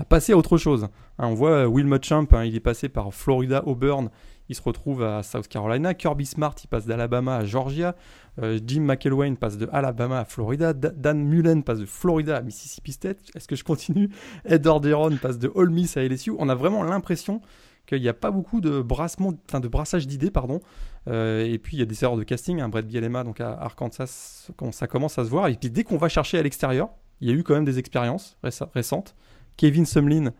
[0.06, 0.86] passer à autre chose.
[1.20, 4.10] Hein, on voit Will Muschamp, hein, il est passé par Florida, Auburn,
[4.52, 5.94] il se retrouve à South Carolina.
[5.94, 7.96] Kirby Smart, il passe d'Alabama à Georgia.
[8.42, 10.74] Euh, Jim McElwain passe de Alabama à Florida.
[10.74, 13.20] Dan Mullen passe de Florida à Mississippi State.
[13.34, 14.10] Est-ce que je continue?
[14.44, 16.34] Edward Deron passe de Ole Miss à LSU.
[16.38, 17.40] On a vraiment l'impression
[17.86, 20.60] qu'il n'y a pas beaucoup de brassage d'idées, pardon.
[21.08, 22.60] Euh, et puis il y a des erreurs de casting.
[22.60, 22.68] hein.
[22.68, 25.48] Brett Bielema, donc à Arkansas, ça commence à se voir.
[25.48, 26.90] Et puis dès qu'on va chercher à l'extérieur,
[27.22, 28.38] il y a eu quand même des expériences
[28.74, 29.16] récentes.
[29.56, 30.34] Kevin Sumlin,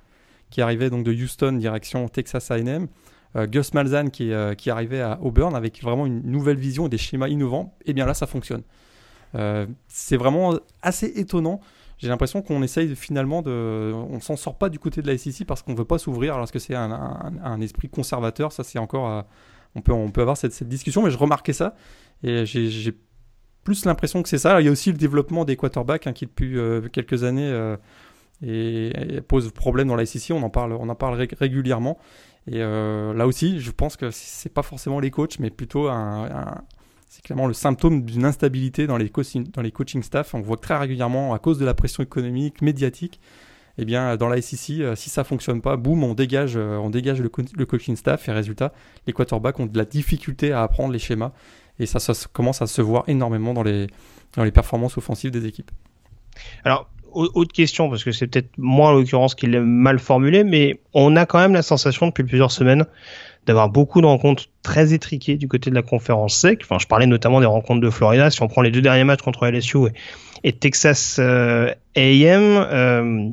[0.50, 2.88] qui arrivait donc de Houston direction Texas A&M.
[3.36, 6.90] Euh, Gus Malzahn qui, euh, qui arrivait à Auburn avec vraiment une nouvelle vision et
[6.90, 8.64] des schémas innovants, et eh bien là ça fonctionne.
[9.36, 11.62] Euh, c'est vraiment assez étonnant.
[11.98, 13.94] J'ai l'impression qu'on essaye finalement de.
[13.94, 16.52] On s'en sort pas du côté de la SEC parce qu'on veut pas s'ouvrir alors
[16.52, 16.92] que c'est un,
[17.44, 18.52] un, esprit conservateur.
[18.52, 19.24] Ça, c'est encore.
[19.76, 21.76] on, peut, on peut avoir cette, cette, discussion, mais je remarquais ça
[22.24, 22.98] et j'ai
[23.64, 24.60] plus l'impression que c'est ça.
[24.60, 26.58] il y a aussi le développement des quarterbacks hein, qui depuis
[26.92, 27.76] quelques années
[29.28, 30.36] pose problème dans la SEC.
[30.36, 32.00] On en parle, on en parle régulièrement.
[32.48, 35.90] Et euh, là aussi, je pense que c'est pas forcément les coachs, mais plutôt
[37.08, 40.34] c'est clairement le symptôme d'une instabilité dans les, coaching, dans les coaching staff.
[40.34, 43.20] On voit très régulièrement, à cause de la pression économique, médiatique,
[43.78, 47.30] eh bien, dans la SEC, si ça fonctionne pas, boum, on dégage, on dégage le,
[47.30, 48.74] coaching staff et résultat,
[49.08, 51.32] les quarterbacks ont de la difficulté à apprendre les schémas
[51.80, 53.88] et ça, ça commence à se voir énormément dans les,
[54.34, 55.72] dans les performances offensives des équipes.
[56.64, 60.80] Alors, autre question, parce que c'est peut-être moi en l'occurrence qui l'ai mal formulé, mais
[60.94, 62.86] on a quand même la sensation depuis plusieurs semaines
[63.46, 66.60] d'avoir beaucoup de rencontres très étriquées du côté de la conférence SEC.
[66.64, 68.30] Enfin, je parlais notamment des rencontres de Florida.
[68.30, 69.88] Si on prend les deux derniers matchs contre LSU
[70.44, 73.30] et, Texas euh, A&M, euh,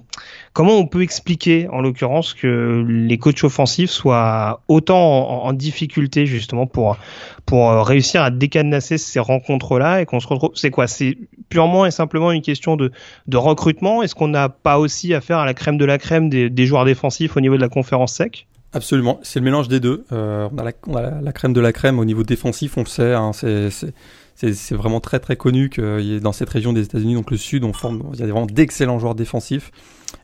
[0.55, 6.67] comment on peut expliquer en l'occurrence que les coachs offensifs soient autant en, difficulté justement
[6.67, 6.97] pour
[7.45, 10.87] pour euh, réussir à décadenasser ces rencontres-là et qu'on se retrouve c'est quoi?
[10.87, 11.19] C'est
[11.51, 12.93] purement et simplement une question de
[13.27, 14.03] de recrutement?
[14.03, 16.87] Est-ce qu'on n'a pas aussi affaire à la crème de la crème des, des joueurs
[16.87, 18.47] défensifs au niveau de la conférence sec?
[18.75, 20.05] Absolument, c'est le mélange des deux.
[20.13, 20.59] Euh, on,
[20.95, 23.15] a la, crème de la crème au niveau défensif, on le sait.
[23.15, 27.65] Hein, c'est vraiment très très connu que dans cette région des États-Unis, donc le sud,
[27.65, 29.71] on forme, il y a vraiment d'excellents joueurs défensifs.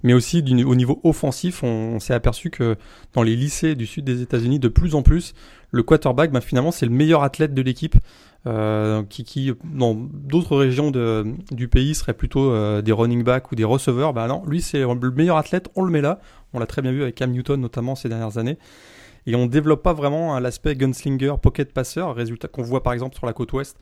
[0.03, 2.77] Mais aussi au niveau offensif, on, s'est aperçu que
[3.15, 5.35] dans les lycées du sud des États-Unis, de plus en plus,
[5.71, 7.97] le quarterback, ben, finalement, c'est le meilleur athlète de l'équipe.
[8.47, 10.93] Euh, qui, dans d'autres régions
[11.51, 14.13] du pays seraient plutôt euh, des running backs ou des receveurs.
[14.13, 16.21] Ben non, lui c'est le meilleur athlète, on le met là.
[16.55, 18.59] On l'a très bien vu avec Cam Newton notamment ces dernières années.
[19.27, 23.27] Et on développe pas vraiment l'aspect gunslinger, pocket passeur, résultat qu'on voit par exemple sur
[23.27, 23.79] la côte ouest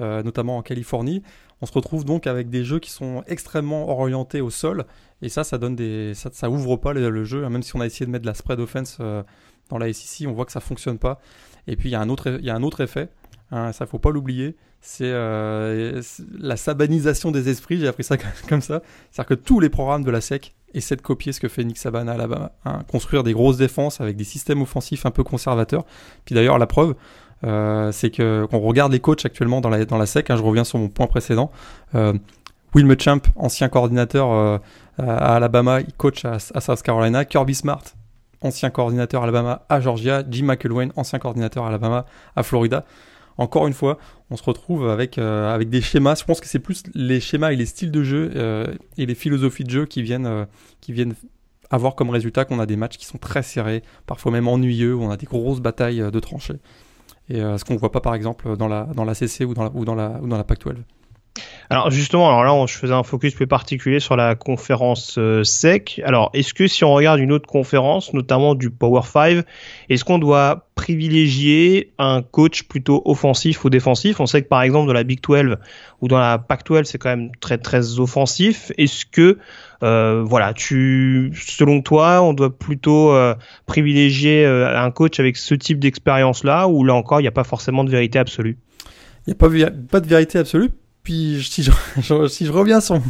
[0.00, 1.22] euh, notamment en Californie.
[1.60, 4.86] On se retrouve donc avec des jeux qui sont extrêmement orientés au sol,
[5.22, 5.76] et ça, ça donne
[6.14, 7.44] ça, ouvre pas le, jeu.
[7.44, 7.50] Hein.
[7.50, 9.22] Même si on a essayé de mettre de la spread offense euh,
[9.70, 11.20] dans la SEC, on voit que ça fonctionne pas.
[11.68, 13.08] Et puis il y a un autre effet.
[13.56, 16.02] Hein, ça faut pas l'oublier, c'est euh,
[16.36, 17.78] la sabanisation des esprits.
[17.78, 18.16] J'ai appris ça
[18.48, 21.46] comme ça, c'est-à-dire que tous les programmes de la SEC essaient de copier ce que
[21.46, 22.80] fait Nick Saban à Alabama, hein.
[22.90, 25.84] construire des grosses défenses avec des systèmes offensifs un peu conservateurs.
[26.24, 26.96] Puis d'ailleurs, la preuve,
[27.44, 30.88] euh, c'est qu'on regarde les coachs actuellement dans la, SEC, hein, je reviens sur mon
[30.88, 31.52] point précédent.
[31.94, 32.14] Euh,
[32.74, 32.92] Will
[33.36, 34.58] ancien coordinateur euh,
[34.98, 37.24] à Alabama, il coach à, South Carolina.
[37.24, 37.84] Kirby Smart,
[38.40, 40.24] ancien coordinateur à Alabama à Georgia.
[40.28, 42.84] Jim McElwain, ancien coordinateur à Alabama à Florida.
[43.36, 43.98] Encore une fois,
[44.30, 46.14] on se retrouve avec, avec des schémas.
[46.14, 48.30] Je pense que c'est plus les schémas et les styles de jeu
[48.96, 50.46] et les philosophies de jeu qui viennent,
[50.80, 51.14] qui viennent
[51.70, 55.02] avoir comme résultat qu'on a des matchs qui sont très serrés, parfois même ennuyeux, où
[55.02, 56.60] on a des grosses batailles de tranchées
[57.28, 59.54] et euh, ce qu'on ne voit pas par exemple dans la, dans la CC ou
[59.54, 60.74] dans la, ou dans la, ou dans la PAC 12.
[61.70, 66.00] Alors justement, alors là, je faisais un focus plus particulier sur la conférence euh, SEC.
[66.04, 69.44] Alors, est-ce que si on regarde une autre conférence, notamment du Power 5,
[69.88, 74.20] est-ce qu'on doit privilégier un coach plutôt offensif ou défensif?
[74.20, 75.56] On sait que par exemple dans la Big 12
[76.02, 78.70] ou dans la Pac 12, c'est quand même très très offensif.
[78.76, 79.38] Est-ce que
[79.82, 83.34] euh, voilà, tu, selon toi, on doit plutôt euh,
[83.66, 87.44] privilégier un coach avec ce type d'expérience là, ou là encore, il n'y a pas
[87.44, 88.58] forcément de vérité absolue?
[89.26, 90.70] Il n'y a pas de vérité absolue
[91.04, 91.70] puis si je,
[92.50, 93.00] reviens sur,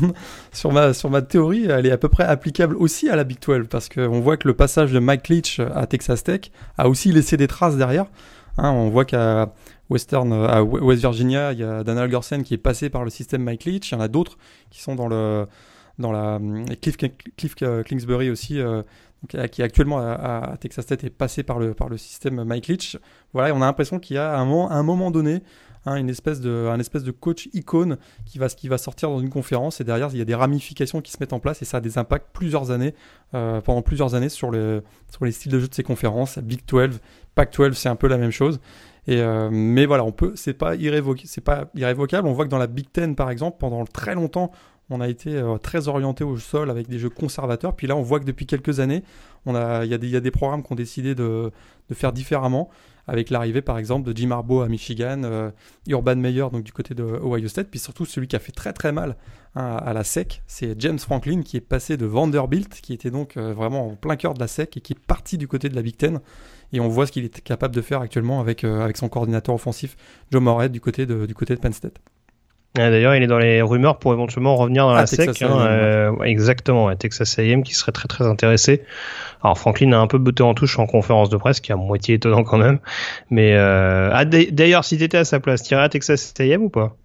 [0.72, 4.20] ma, théorie, elle est à peu près applicable aussi à la Big 12 parce qu'on
[4.20, 7.76] voit que le passage de Mike Leach à Texas Tech a aussi laissé des traces
[7.76, 8.06] derrière.
[8.58, 9.54] Hein, on voit qu'à
[9.90, 13.44] Western, à West Virginia, il y a Daniel Gorsen qui est passé par le système
[13.44, 13.92] Mike Leach.
[13.92, 14.38] Il y en a d'autres
[14.70, 16.40] qui sont dans la
[16.82, 16.96] Cliff,
[17.36, 18.82] Cliff Kingsbury aussi, euh,
[19.28, 22.98] qui est actuellement à, Texas Tech est passé par le système Mike Leach.
[23.32, 25.42] Voilà, on a l'impression qu'il y a un moment donné
[25.86, 29.82] Hein, une espèce de, un espèce de coach icône qui va, sortir dans une conférence
[29.82, 31.80] et derrière il y a des ramifications qui se mettent en place et ça a
[31.80, 32.94] des impacts plusieurs années,
[33.34, 36.38] euh, pendant plusieurs années sur, le, sur les styles de jeu de ces conférences.
[36.38, 37.00] Big 12,
[37.34, 38.60] Pac 12, c'est un peu la même chose.
[39.10, 42.26] Euh, mais voilà, on peut, c'est pas irrévocable, c'est pas irrévocable.
[42.26, 44.50] On voit que dans la Big Ten par exemple, pendant très longtemps,
[44.90, 47.74] on a été euh, très orienté au sol avec des jeux conservateurs.
[47.74, 49.02] Puis là, on voit que depuis quelques années,
[49.46, 51.50] il y, a des, programmes qui ont décidé de,
[51.92, 52.70] faire différemment
[53.06, 55.50] avec l'arrivée par exemple de Jim Harbaugh à Michigan, euh,
[55.86, 58.72] Urban Meyer donc du côté de Ohio State, puis surtout celui qui a fait très
[58.72, 59.16] très mal
[59.54, 63.36] hein, à la SEC, c'est James Franklin qui est passé de Vanderbilt, qui était donc
[63.36, 65.76] euh, vraiment en plein cœur de la SEC et qui est parti du côté de
[65.76, 66.20] la Big Ten.
[66.72, 69.96] Et on voit ce qu'il est capable de faire actuellement avec, son coordinateur offensif
[70.32, 72.00] Joe de, du côté de Penn State.
[72.74, 75.42] D'ailleurs, il est dans les rumeurs pour éventuellement revenir dans la SEC.
[75.42, 78.82] Hein, euh, exactement, Texas A&M qui serait très très intéressé.
[79.44, 81.76] Alors Franklin a un peu botté en touche en conférence de presse, qui est à
[81.76, 82.80] moitié étonnant quand même.
[83.30, 84.10] Mais euh...
[84.12, 86.96] ah, d'ailleurs, si t'étais à sa place, t'irais à Texas A&M ou pas?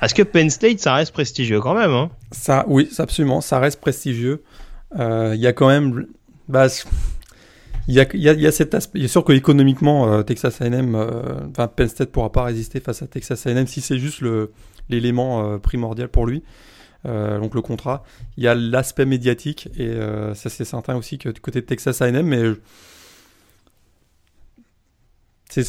[0.00, 3.80] Est-ce que Penn State, ça reste prestigieux quand même hein Ça, oui, absolument, ça reste
[3.80, 4.42] prestigieux.
[4.98, 6.06] Euh, il y a quand même,
[6.48, 6.68] bah,
[7.86, 8.98] il y a, y, cet aspect.
[8.98, 12.80] Il est sûr que économiquement, euh, Texas A&M, euh, enfin Penn State pourra pas résister
[12.80, 14.22] face à Texas A&M si c'est juste
[14.88, 16.42] l'élément euh, primordial pour lui.
[17.04, 18.02] donc le contrat.
[18.38, 19.94] Il y a l'aspect médiatique et
[20.34, 22.42] ça c'est certain aussi que du côté de Texas A&M, mais
[25.50, 25.62] c'est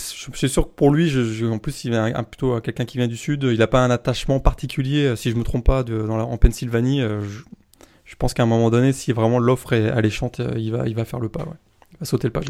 [0.48, 1.12] sûr que pour lui,
[1.46, 3.44] en plus, il est plutôt quelqu'un qui vient du sud.
[3.44, 7.02] Il n'a pas un attachement particulier, si je me trompe pas, de, en Pennsylvanie.
[7.02, 11.04] Je, pense qu'à un moment donné, si vraiment l'offre est alléchante, il va, il va
[11.04, 11.46] faire le pas.
[11.46, 12.42] Il va sauter le pas.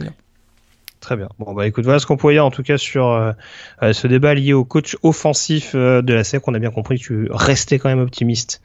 [1.05, 1.29] Très bien.
[1.37, 3.31] Bon, bah écoute, voilà ce qu'on pouvait dire en tout cas sur euh,
[3.83, 6.47] euh, ce débat lié au coach offensif euh, de la SEC.
[6.47, 8.61] On a bien compris que tu restais quand même optimiste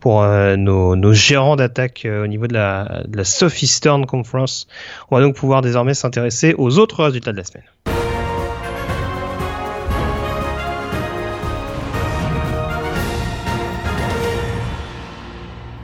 [0.00, 4.66] pour nos, nos, gérants d'attaque au niveau de la, de la Southeastern Conference.
[5.10, 7.91] On va donc pouvoir désormais s'intéresser aux autres résultats de la semaine.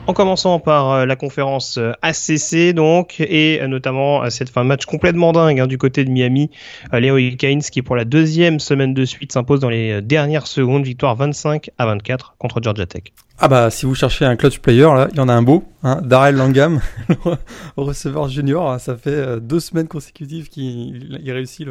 [0.09, 4.87] En commençant par euh, la conférence euh, ACC donc et euh, notamment cette fin match
[4.87, 6.49] complètement dingue hein, du côté de Miami,
[6.91, 11.15] les Hurricanes qui pour la deuxième semaine de suite s'impose dans les dernières secondes, victoire
[11.15, 13.03] 25 à 24 contre Georgia Tech.
[13.37, 15.63] Ah bah si vous cherchez un clutch player là, il y en a un beau,
[15.83, 16.81] hein, Darrell Langham,
[17.77, 21.67] receveur junior, ça fait deux semaines consécutives qu'il réussit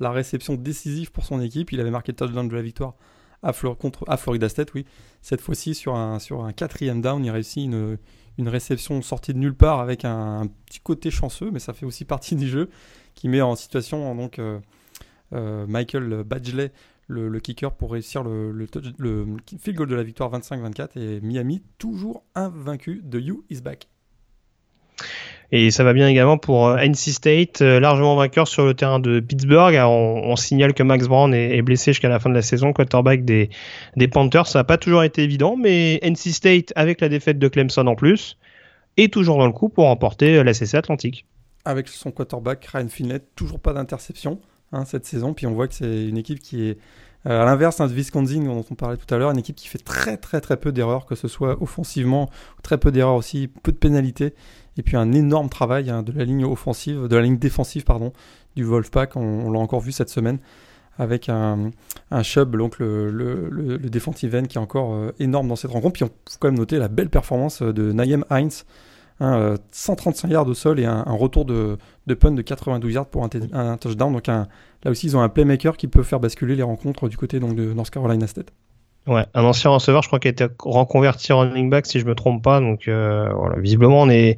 [0.00, 2.94] la réception décisive pour son équipe, il avait marqué le touchdown de la victoire
[3.42, 4.86] à, contre, à Florida State, oui.
[5.22, 7.98] Cette fois-ci, sur un, sur un quatrième down, il réussit une,
[8.38, 12.04] une réception sortie de nulle part avec un, petit côté chanceux, mais ça fait aussi
[12.06, 12.70] partie du jeu,
[13.14, 14.58] qui met en situation donc euh,
[15.32, 16.72] euh, Michael Badgley,
[17.08, 18.66] le, kicker, pour réussir le, le,
[18.98, 19.26] le,
[19.60, 20.98] field goal de la victoire 25-24.
[20.98, 23.88] Et Miami, toujours invaincu de You is back.
[25.52, 28.98] Et ça va bien également pour euh, NC State, euh, largement vainqueur sur le terrain
[28.98, 29.76] de Pittsburgh.
[29.76, 33.48] on, signale que Max Brown est, blessé jusqu'à la fin de la saison, quarterback des,
[34.10, 34.48] Panthers.
[34.48, 37.94] Ça n'a pas toujours été évident, mais NC State, avec la défaite de Clemson en
[37.94, 38.36] plus,
[38.96, 41.26] est toujours dans le coup pour remporter euh, la CC Atlantique.
[41.64, 44.40] Avec son quarterback Ryan Finley, toujours pas d'interception
[44.72, 45.32] hein, cette saison.
[45.32, 46.78] Puis on voit que c'est une équipe qui est,
[47.24, 49.82] à l'inverse hein, de Wisconsin dont on parlait tout à l'heure, une équipe qui fait
[49.82, 52.30] très très très peu d'erreurs, que ce soit offensivement,
[52.62, 54.32] très peu d'erreurs aussi, peu de pénalités
[54.76, 58.12] et puis un énorme travail hein, de la ligne offensive, de la ligne défensive pardon,
[58.56, 59.16] du Wolfpack.
[59.16, 60.38] On, l'a encore vu cette semaine
[60.98, 61.70] avec un,
[62.10, 65.94] un Chubb, donc le, le, le, end qui est encore euh, énorme dans cette rencontre.
[65.94, 68.64] Puis on peut quand même noter la belle performance de Naïm Heinz,
[69.18, 73.06] 135 hein, euh, yards au sol et un, retour de, de, punt de 92 yards
[73.06, 74.12] pour un, un touchdown.
[74.12, 74.46] Donc là
[74.86, 77.72] aussi, ils ont un playmaker qui peut faire basculer les rencontres du côté donc, de
[77.72, 78.52] North Carolina State.
[79.06, 82.06] Ouais, un ancien receveur, je crois qu'il a été reconverti en running back si je
[82.06, 82.60] me trompe pas.
[82.60, 84.36] Donc euh, voilà, visiblement on est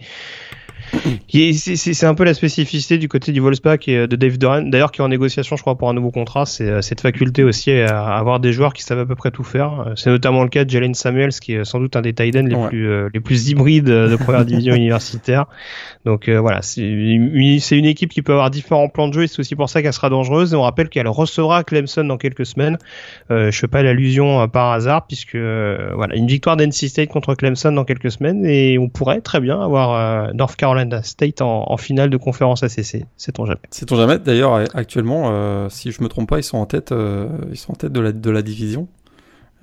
[1.28, 5.00] c'est un peu la spécificité du côté du Wolfspack et de Dave Duran, d'ailleurs qui
[5.00, 6.46] est en négociation, je crois, pour un nouveau contrat.
[6.46, 9.44] C'est euh, cette faculté aussi à avoir des joueurs qui savent à peu près tout
[9.44, 9.80] faire.
[9.80, 12.36] Euh, c'est notamment le cas de Jalen Samuels, qui est sans doute un des tight
[12.36, 15.46] ends les plus euh, les plus hybrides de première division universitaire.
[16.04, 19.40] Donc voilà, c'est une, une, équipe qui peut avoir différents plans de jeu et c'est
[19.40, 20.54] aussi pour ça qu'elle sera dangereuse.
[20.54, 22.78] Et on rappelle qu'elle recevra Clemson dans quelques semaines.
[23.30, 27.70] Euh, je fais pas l'allusion par hasard puisque voilà une victoire d'NC State contre Clemson
[27.70, 32.16] dans quelques semaines et on pourrait très bien avoir North Carolina State en, finale de
[32.16, 33.04] conférence ACC.
[33.16, 33.60] Sait-on jamais.
[33.70, 34.18] Sait-on jamais.
[34.18, 37.72] D'ailleurs, actuellement, euh, si je me trompe pas, ils sont en tête, euh, ils sont
[37.72, 38.88] en tête de la, de la division,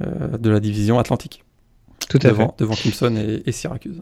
[0.02, 1.44] euh, de la division Atlantique.
[2.10, 2.64] Tout à devant, fait.
[2.64, 4.02] Devant Clemson et, Syracuse.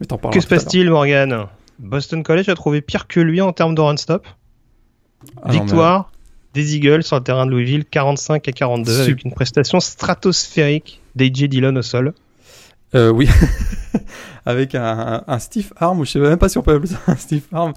[0.00, 1.46] Mais que se passe-t-il, Morgan?
[1.78, 4.26] Boston College a trouvé pire que lui en termes de run-stop.
[5.42, 6.12] Ah Victoire
[6.56, 11.44] des Eagles sur le terrain de Louisville, 45 à 42, avec une prestation stratosphérique d'AJ
[11.44, 12.14] Dillon au sol.
[12.94, 13.28] Euh, oui,
[14.46, 17.16] avec un, un, stiff arm, je sais même pas si on peut appeler ça un
[17.16, 17.74] stiff arm,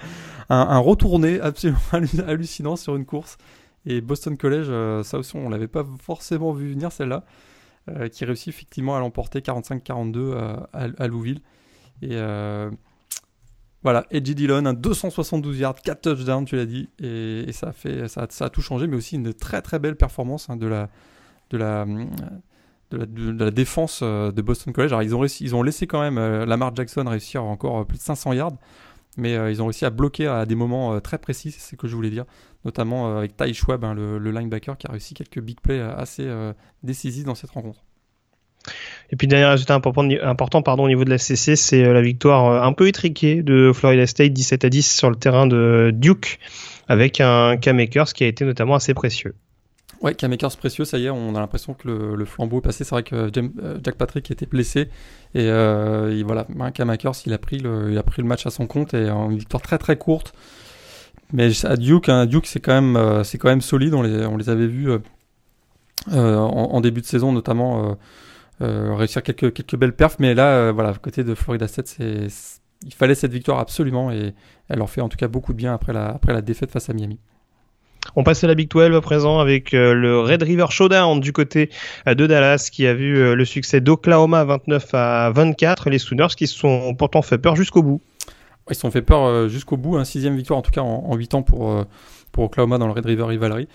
[0.50, 1.80] un, retourné absolument
[2.28, 3.38] hallucinant sur une course.
[3.86, 7.26] Et Boston College, euh, ça aussi, on l'avait pas forcément vu venir celle-là,
[7.90, 11.42] euh, qui réussit effectivement à l'emporter 45-42 à, à, Louisville.
[12.02, 12.16] Et
[13.84, 18.08] voilà, Edgy Dillon, un 272 yards, 4 touchdowns, tu l'as dit, et, ça, a fait,
[18.10, 20.90] ça, a tout changé, mais aussi une très très belle performance hein, de la
[21.52, 21.86] de la
[22.92, 24.92] de la, défense euh, de Boston College.
[24.92, 27.98] Alors ils ont, ils ont laissé quand même euh, Lamar Jackson réussir encore euh, plus
[27.98, 28.58] de 500 yards,
[29.18, 31.96] mais ils ont réussi à bloquer à des moments très précis, c'est ce que je
[31.96, 32.26] voulais dire,
[32.64, 36.26] notamment avec Ty Schwab, hein, le, linebacker, qui a réussi quelques big plays assez
[36.84, 37.84] décisifs dans cette rencontre.
[39.12, 42.74] Et puis dernier résultat important, pardon, au niveau de la CC, c'est la victoire un
[42.74, 46.40] peu étriquée de Florida State 17 à 10 sur le terrain de Duke
[46.88, 49.34] avec un K-Makers qui a été notamment assez précieux.
[50.02, 52.84] Ouais, Kamakers précieux, ça y est, on a l'impression que le, flambeau est passé.
[52.84, 54.88] C'est vrai que euh, Jack Patrick était blessé
[55.36, 58.66] et, euh, voilà, Kamakers, il a pris le, il a pris le match à son
[58.66, 60.34] compte et une victoire très très courte.
[61.34, 63.94] Mais à Duke, hein, Duke c'est quand même, euh, quand même solide.
[63.94, 64.90] On les, on les avait vus
[66.08, 67.98] en, début de saison, notamment
[68.60, 70.18] réussir quelques quelques belles perfs.
[70.20, 72.28] Mais là, voilà, côté de Florida State, c'est,
[72.86, 74.34] il fallait cette victoire absolument et
[74.70, 76.90] elle leur fait en tout cas beaucoup de bien après la, après la défaite face
[76.90, 77.20] à Miami.
[78.16, 81.34] On passe à la Big 12 à présent avec euh, le Red River Showdown du
[81.34, 81.70] côté
[82.08, 85.90] euh, de Dallas qui a vu euh, le succès d'Oklahoma 29 à 24.
[85.90, 88.02] Les Sooners qui se sont pourtant fait peur jusqu'au bout.
[88.70, 89.98] Ils se sont fait peur jusqu'au bout.
[89.98, 91.86] Un sixième victoire en tout cas en, 8 ans pour,
[92.32, 93.68] pour Oklahoma dans le Red River Rivalry.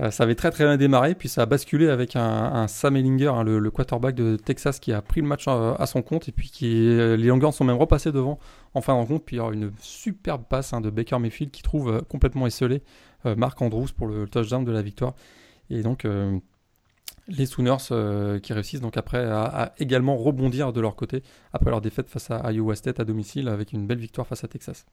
[0.00, 3.28] Euh, ça avait très très bien démarré, puis ça a basculé avec un, Sam Ellinger,
[3.28, 6.50] hein, le, quarterback de Texas, qui a pris le match à, son compte, et puis
[6.50, 8.38] qui, les Longhorns sont même repassés devant
[8.74, 11.50] en fin de rencontre, puis il y aura une superbe passe hein, de Baker Mayfield
[11.50, 12.82] qui trouve euh, complètement esselé
[13.26, 15.14] euh, Marc Andrews pour le touchdown de la victoire.
[15.70, 16.06] Et donc
[17.28, 21.22] les Sooners qui réussissent donc après à, également rebondir de leur côté
[21.52, 24.48] après leur défaite face à Iowa State à domicile avec une belle victoire face à
[24.48, 24.86] Texas.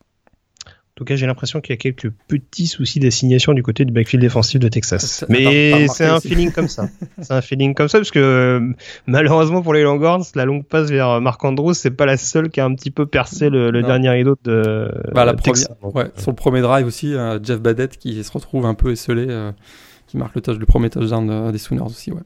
[0.95, 3.91] En tout cas, j'ai l'impression qu'il y a quelques petits soucis d'assignation du côté du
[3.91, 5.25] backfield défensif de Texas.
[5.27, 6.87] Mais c'est un feeling comme ça.
[7.21, 8.73] c'est un feeling comme ça parce que euh,
[9.05, 12.61] malheureusement pour les Longhorns, la longue passe vers Marc Andrews, c'est pas la seule qui
[12.61, 15.67] a un petit peu percé le, dernier rideau de bah, la Texas.
[15.81, 19.25] ouais, sur le premier drive aussi, euh, Jeff Badette qui se retrouve un peu esselé,
[19.27, 19.51] euh,
[20.07, 22.13] qui marque le touch, le premier touchdown des Sooners aussi.
[22.13, 22.21] Ouais.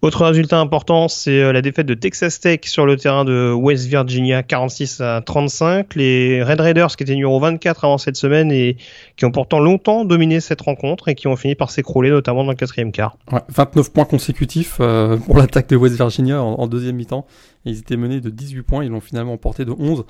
[0.00, 3.88] Autre résultat important, c'est euh, la défaite de Texas Tech sur le terrain de West
[3.88, 5.96] Virginia, 46 à 35.
[5.96, 8.76] Les Red Raiders, qui étaient numéro 24 avant cette semaine et
[9.16, 12.50] qui ont pourtant longtemps dominé cette rencontre et qui ont fini par s'écrouler, notamment dans
[12.50, 13.16] le quatrième quart.
[13.48, 17.26] 29 points consécutifs euh, pour l'attaque de West Virginia en, deuxième mi-temps.
[17.64, 20.04] Ils étaient menés de 18 points, ils l'ont finalement emporté de 11.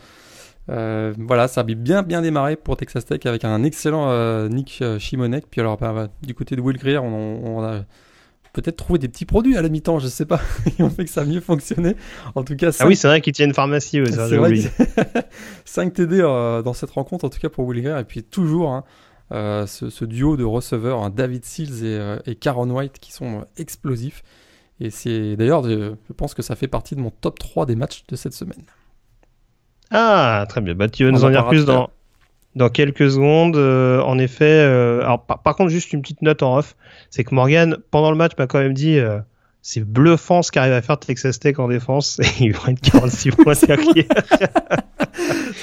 [0.69, 5.47] Euh, voilà, ça a bien bien démarré pour Texas Tech avec un excellent Nick Shimonek.
[5.51, 7.85] Puis alors, bah, du côté de Will Greer, on a
[8.53, 10.41] peut-être trouver des petits produits à la mi-temps, je sais pas.
[10.79, 11.97] Ils ont fait que ça a mieux fonctionné.
[12.35, 14.01] En tout cas, ah oui, c'est vrai qu'ils tiennent pharmacie.
[14.01, 14.55] vrai
[15.65, 17.97] 5 TD euh, dans cette rencontre, en tout cas pour Williger.
[18.01, 18.85] Et puis toujours hein,
[19.33, 23.45] euh, ce, duo de receveurs, hein, David Seals et, euh, et Caron White, qui sont
[23.57, 24.23] explosifs.
[24.81, 28.05] Et c'est d'ailleurs, je pense que ça fait partie de mon top 3 des matchs
[28.09, 28.63] de cette semaine.
[29.91, 30.75] Ah, très bien.
[30.75, 31.91] Bah, tu veux nous en dire plus dans,
[32.55, 33.57] dans quelques secondes.
[33.57, 34.61] en effet,
[35.03, 36.77] alors par, contre, juste une petite note en off
[37.11, 39.19] c'est que Morgan, pendant le match, m'a quand même dit euh,
[39.63, 43.55] c'est bluffant ce qu'arrive à faire Texas Tech en défense et vont être 46 points
[43.55, 43.67] c'est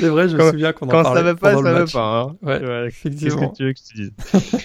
[0.10, 1.22] vrai, je me souviens qu'on en quand parlait.
[1.22, 2.22] Quand ça va pas, ça va pas.
[2.22, 2.36] Hein.
[2.42, 4.12] Ouais, Qu'est-ce que tu veux que je te dise?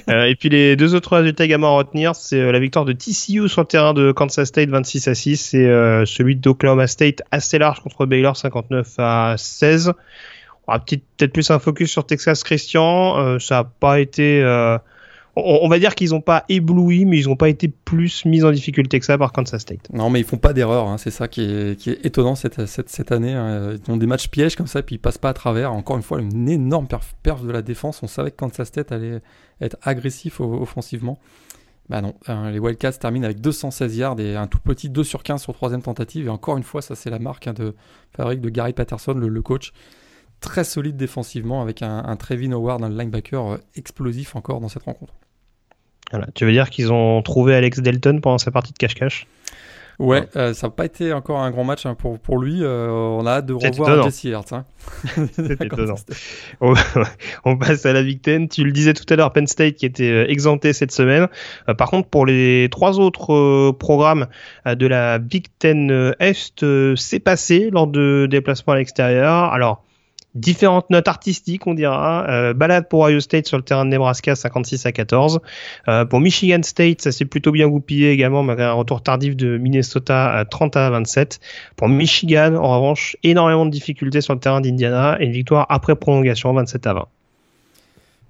[0.08, 2.92] Euh, Et puis les deux autres résultats également à retenir, c'est euh, la victoire de
[2.92, 7.22] TCU sur le terrain de Kansas State 26 à 6 et euh, celui d'Oklahoma State
[7.30, 9.92] assez large contre Baylor 59 à 16.
[10.70, 13.18] Va peut-être plus un focus sur Texas Christian.
[13.18, 14.42] Euh, ça n'a pas été
[15.36, 18.50] on, va dire qu'ils n'ont pas ébloui, mais ils n'ont pas été plus mis en
[18.50, 19.88] difficulté que ça par Kansas State.
[19.92, 20.88] Non, mais ils font pas d'erreur.
[20.88, 20.98] Hein.
[20.98, 23.32] C'est ça qui est, étonnant cette, année.
[23.32, 23.76] Hein.
[23.86, 25.72] Ils ont des matchs pièges comme ça, puis ils passent pas à travers.
[25.72, 26.88] Encore une fois, une énorme
[27.22, 28.02] perf, de la défense.
[28.02, 29.20] On savait que Kansas State allait
[29.60, 31.18] être agressif offensivement.
[31.88, 35.24] Bah non, hein, les Wildcats terminent avec 216 yards et un tout petit 2 sur
[35.24, 36.26] 15 sur troisième tentative.
[36.26, 37.74] Et encore une fois, ça c'est la marque de
[38.16, 39.72] fabrique de Gary Patterson, le, coach
[40.40, 44.84] très solide défensivement avec un, un Trevin Howard, un linebacker euh, explosif encore dans cette
[44.84, 45.14] rencontre.
[46.34, 49.28] Tu veux dire qu'ils ont trouvé Alex Delton pendant sa partie de cache-cache?
[50.00, 52.64] Ouais, euh, ça n'a pas été encore un grand match hein, pour, pour lui.
[52.64, 54.52] Euh, on a hâte de revoir Jesse Hertz.
[54.52, 54.64] Hein.
[55.36, 55.94] C'est étonnant.
[57.44, 58.48] on, passe à la Big Ten.
[58.48, 61.28] Tu le disais tout à l'heure, Penn State qui était exempté cette semaine.
[61.76, 64.26] par contre, pour les trois autres programmes
[64.64, 66.64] de la Big Ten Est,
[66.96, 69.52] c'est passé lors de déplacements à l'extérieur.
[69.52, 69.84] Alors,
[70.34, 72.28] différentes notes artistiques, on dira.
[72.28, 75.40] Euh, balade pour Ohio State sur le terrain de Nebraska, 56 à 14.
[75.88, 79.58] Euh, pour Michigan State, ça s'est plutôt bien goupillé également, malgré un retour tardif de
[79.58, 81.40] Minnesota à 30 à 27.
[81.76, 85.96] Pour Michigan, en revanche, énormément de difficultés sur le terrain d'Indiana et une victoire après
[85.96, 87.08] prolongation, 27 à 20.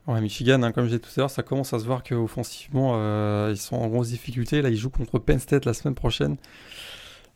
[0.06, 2.94] Ouais, Michigan, hein, comme je disais tout à l'heure, ça commence à se voir qu'offensivement,
[2.96, 4.60] euh, ils sont en grosse difficulté.
[4.62, 6.36] Là, ils jouent contre Penn State la semaine prochaine.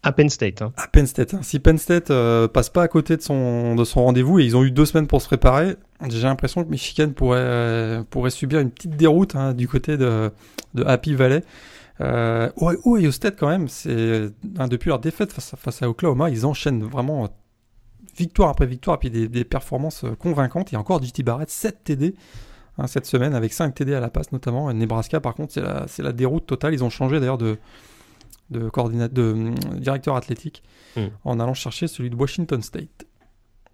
[0.05, 0.61] À Penn State.
[0.61, 0.73] Hein.
[0.77, 1.33] À Penn State.
[1.33, 1.41] Hein.
[1.43, 4.55] Si Penn State euh, passe pas à côté de son, de son rendez-vous et ils
[4.55, 5.77] ont eu deux semaines pour se préparer,
[6.07, 10.31] j'ai l'impression que Michigan pourrait, euh, pourrait subir une petite déroute hein, du côté de,
[10.75, 11.43] de Happy Valley.
[12.03, 17.31] Euh, Ohio State quand même, c'est depuis leur défaite face à, Oklahoma, ils enchaînent vraiment
[18.15, 20.75] victoire après victoire et puis des, des performances convaincantes.
[20.75, 22.15] A encore JT Barrett, 7 TD
[22.77, 24.71] hein, cette semaine avec 5 TD à la passe notamment.
[24.71, 26.75] Et Nebraska par contre c'est la, la déroute totale.
[26.75, 27.57] Ils ont changé d'ailleurs de,
[28.51, 28.70] de,
[29.09, 30.62] de euh, directeur athlétique
[30.97, 31.07] hmm.
[31.24, 33.07] en allant chercher celui de Washington State.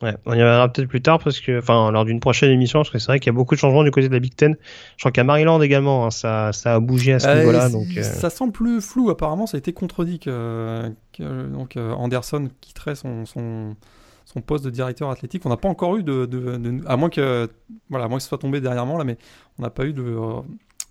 [0.02, 2.88] Ouais, on y reviendra peut-être plus tard parce que, enfin, lors d'une prochaine émission, parce
[2.88, 4.56] que c'est vrai qu'il y a beaucoup de changements du côté de la Big Ten.
[4.96, 7.68] Je crois qu'à Maryland également, hein, ça, ça a bougé à ce niveau-là.
[7.68, 8.02] Donc, euh.
[8.02, 9.10] ça semble plus flou.
[9.10, 13.76] Apparemment, ça a été contredit que, donc euh, Anderson quitterait son, son,
[14.24, 15.44] son, poste de directeur athlétique.
[15.44, 17.50] On n'a pas encore eu de, de, à moins que,
[17.90, 19.18] voilà, à moins que ce soit tombé derrière moi là, mais
[19.58, 20.04] on n'a pas eu de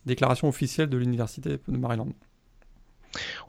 [0.06, 2.10] déclaration officielle de l'université de Maryland.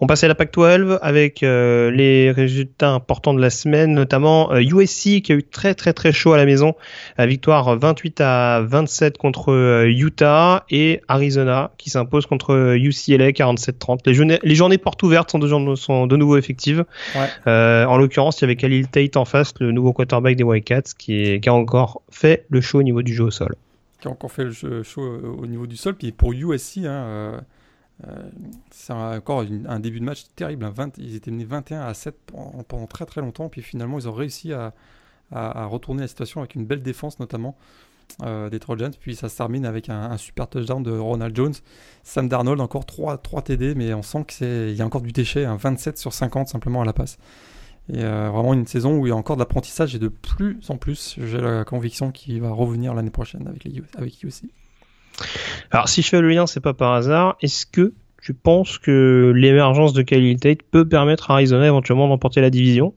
[0.01, 5.07] On passe à la PAC-12 avec euh, les résultats importants de la semaine, notamment USC
[5.07, 6.75] euh, qui a eu très très très chaud à la maison,
[7.19, 14.01] la victoire 28 à 27 contre euh, Utah et Arizona qui s'impose contre UCLA 47-30.
[14.07, 16.85] Les, journées, les journées portes ouvertes sont de, sont de nouveau effectives.
[17.47, 21.41] en l'occurrence, il y avait Khalil Tate en face, le nouveau quarterback des Wildcats, qui,
[21.41, 23.55] qui a encore fait le show au niveau du jeu au sol.
[24.01, 25.03] qui a encore fait le jeu chaud
[25.39, 25.95] au niveau du sol.
[25.95, 27.43] Puis pour USC, hein,
[28.71, 30.65] c'est encore un début de match terrible.
[30.65, 30.91] Hein.
[30.99, 33.49] ils étaient menés 21 à 7 pendant, très très longtemps.
[33.49, 34.73] Puis finalement, ils ont réussi à,
[35.33, 37.57] retourner la situation avec une belle défense notamment.
[38.21, 41.55] des Trojans, puis ça se termine avec un, super touchdown de Ronald Jones.
[42.03, 45.45] Sam Darnold, encore 3, 3 TD, mais on sent qu'il y a encore du déchet,
[45.45, 47.19] un 27 sur 50 simplement à la passe.
[47.93, 50.59] Et euh, vraiment une saison où il y a encore de l'apprentissage et de plus
[50.69, 54.25] en plus, j'ai la conviction qu'il va revenir l'année prochaine avec, les, avec.
[55.71, 57.37] Alors si je fais le lien, c'est pas par hasard.
[57.41, 57.93] Est-ce que
[58.23, 62.95] tu penses que l'émergence de Khalil Tate peut permettre à Arizona éventuellement d'emporter la division?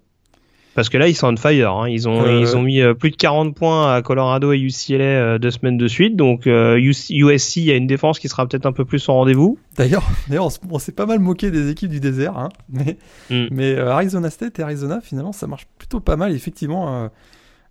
[0.75, 1.71] Parce que là, ils sont on fire.
[1.71, 1.89] Hein.
[1.89, 5.03] Ils, ont, euh, ils ont mis euh, plus de 40 points à Colorado et UCLA
[5.03, 6.15] euh, deux semaines de suite.
[6.15, 9.59] Donc USC, il y a une défense qui sera peut-être un peu plus en rendez-vous.
[9.77, 12.37] D'ailleurs, d'ailleurs on, s'est pas mal moqué des équipes du désert.
[12.37, 12.49] Hein.
[12.69, 12.97] Mais,
[13.29, 13.47] mm.
[13.51, 16.33] mais Arizona State et Arizona, finalement, ça marche plutôt pas mal.
[16.33, 17.09] Effectivement,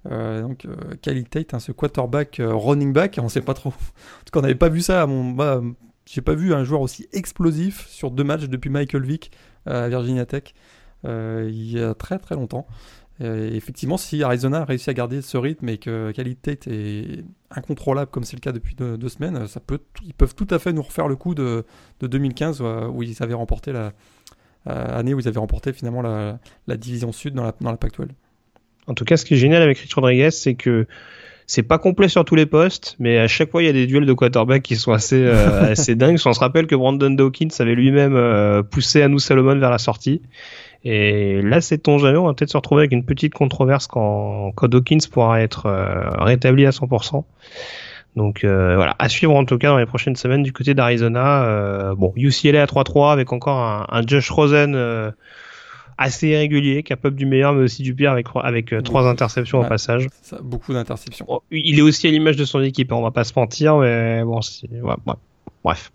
[0.04, 0.66] donc
[1.00, 3.70] Khalil Tate, hein, ce quarterback running back, on sait pas trop.
[3.72, 5.06] En tout cas, on n'avait pas vu ça.
[5.06, 5.60] Bah,
[6.06, 9.30] j'ai pas vu un joueur aussi explosif sur deux matchs depuis Michael Vick
[9.66, 10.54] à Virginia Tech.
[11.04, 12.66] Euh, il y a très très longtemps.
[13.20, 18.24] effectivement, si Arizona a réussi à garder ce rythme et que qualité est incontrôlable comme
[18.24, 21.14] c'est le cas depuis deux, semaines, peut, ils peuvent tout à fait nous refaire le
[21.14, 21.64] coup de,
[22.00, 23.92] 2015 où ils avaient remporté la
[24.68, 28.08] euh, année où ils avaient remporté finalement la, division sud dans la, dans la Pac-12.
[28.86, 30.86] En tout cas, ce qui est génial avec Rich Rodriguez, c'est que
[31.46, 33.86] c'est pas complet sur tous les postes, mais à chaque fois il y a des
[33.86, 36.18] duels de quarterback qui sont assez euh, assez dingues.
[36.24, 40.22] On se rappelle que Brandon Dawkins avait lui-même poussé Anu Salomon vers la sortie.
[40.84, 44.52] Et là, c'est ton jamais, on va peut-être se retrouver avec une petite controverse quand,
[44.54, 47.24] quand Dawkins pourra être euh, rétabli à 100%.
[48.16, 51.44] Donc euh, voilà, à suivre en tout cas dans les prochaines semaines du côté d'Arizona.
[51.44, 54.74] Euh, bon, UCLA à 3-3 avec encore un, un Josh Rosen
[55.98, 60.08] assez irrégulier, capable du meilleur mais aussi du pire avec avec trois interceptions au passage.
[60.22, 61.26] Ça, beaucoup d'interceptions.
[61.50, 64.22] il est aussi à l'image de son équipe, hein, on va pas se mentir, mais
[64.24, 64.40] bon,
[64.72, 64.94] ouais,
[65.64, 65.92] bref.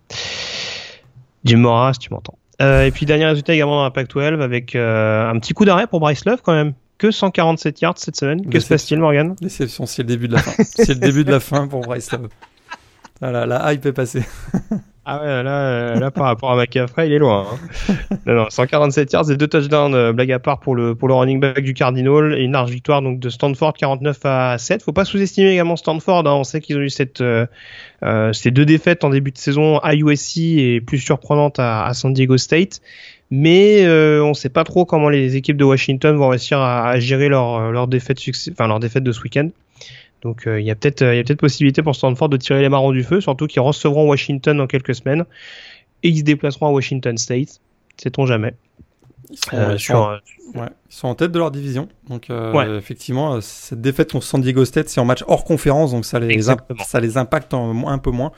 [1.44, 2.38] Jim Mora, si tu m'entends.
[2.60, 5.86] Euh, et puis dernier résultat également dans la Pac-12 avec euh, un petit coup d'arrêt
[5.86, 6.74] pour Bryce Love quand même.
[6.98, 8.44] Que 147 yards cette semaine.
[8.50, 9.36] Que se passe-t-il, Morgan?
[9.40, 10.64] Déception, c'est le début de la fin.
[10.64, 12.28] c'est le début de la fin pour Bryce Love.
[13.20, 14.22] Voilà, la hype est passée.
[15.10, 17.46] Ah ouais, là, euh, là par rapport à McCaffrey, il est loin.
[17.50, 17.94] Hein.
[18.26, 21.14] non, non, 147 yards et deux touchdowns, euh, blague à part pour le, pour le
[21.14, 24.82] running back du Cardinal et une large victoire donc de Stanford 49 à 7.
[24.82, 26.26] Faut pas sous-estimer également Stanford.
[26.26, 26.34] Hein.
[26.34, 27.46] On sait qu'ils ont eu cette, euh,
[28.34, 32.36] ces deux défaites en début de saison à USC et plus surprenante à, San Diego
[32.36, 32.82] State.
[33.30, 33.88] Mais
[34.20, 37.72] on sait pas trop comment les équipes de Washington vont réussir à, à gérer leur,
[37.72, 38.18] leur défaite,
[38.52, 39.48] enfin leur défaite de ce week-end.
[40.22, 42.36] Donc euh, il y a peut-être euh, il y a peut-être possibilité pour Stanford de
[42.36, 45.24] tirer les marrons du feu, surtout qu'ils recevront Washington dans quelques semaines
[46.02, 47.60] et ils se déplaceront à Washington State.
[47.96, 48.54] Sait-on jamais.
[49.30, 50.18] Ils sont, euh,
[50.54, 51.88] ils sont en tête de leur division.
[52.08, 52.30] Donc
[52.76, 56.40] effectivement, cette défaite contre San Diego State, c'est en match hors conférence, donc ça les,
[56.40, 58.32] ça les impacte un peu moins.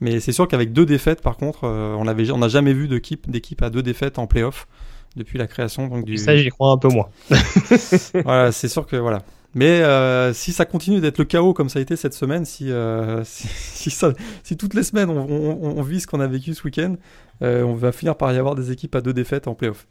[0.00, 3.62] Mais c'est sûr qu'avec deux défaites, par contre, on n'a on jamais vu d'équipe d'équipe
[3.62, 4.68] à deux défaites en playoff
[5.16, 5.88] depuis la création.
[5.88, 6.16] Donc du...
[6.16, 7.08] Ça, j'y crois un peu moins.
[8.24, 9.22] voilà, c'est sûr que voilà,
[9.54, 12.70] mais euh, si ça continue d'être le chaos comme ça a été cette semaine, si,
[12.70, 16.96] euh, si, toutes les semaines on, vit ce qu'on a vécu ce week-end,
[17.42, 19.86] euh, on va finir par y avoir des équipes à deux défaites en playoff.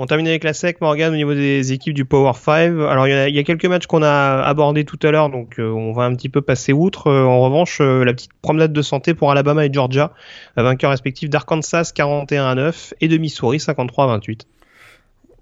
[0.00, 2.80] On termine avec la SEC, Morgan, au niveau des équipes du Power 5.
[2.88, 5.28] Alors, il y, a, il y a quelques matchs qu'on a abordés tout à l'heure,
[5.28, 7.10] donc on va un petit peu passer outre.
[7.10, 10.12] en revanche, la petite promenade de santé pour Alabama et Georgia,
[10.56, 14.46] vainqueurs respectifs d'Arkansas 41 à 9 et de Missouri 53 à 28.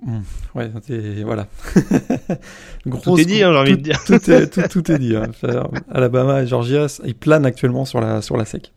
[0.05, 0.21] Mmh.
[0.55, 0.71] Ouais,
[1.25, 1.47] voilà.
[3.03, 4.05] tout est dit, hein, j'ai envie de dire.
[4.05, 5.17] Tout est, tout, est dit.
[5.17, 5.31] Hein.
[5.91, 8.73] Alabama et Georgia, ils planent actuellement sur la, sur la SEC.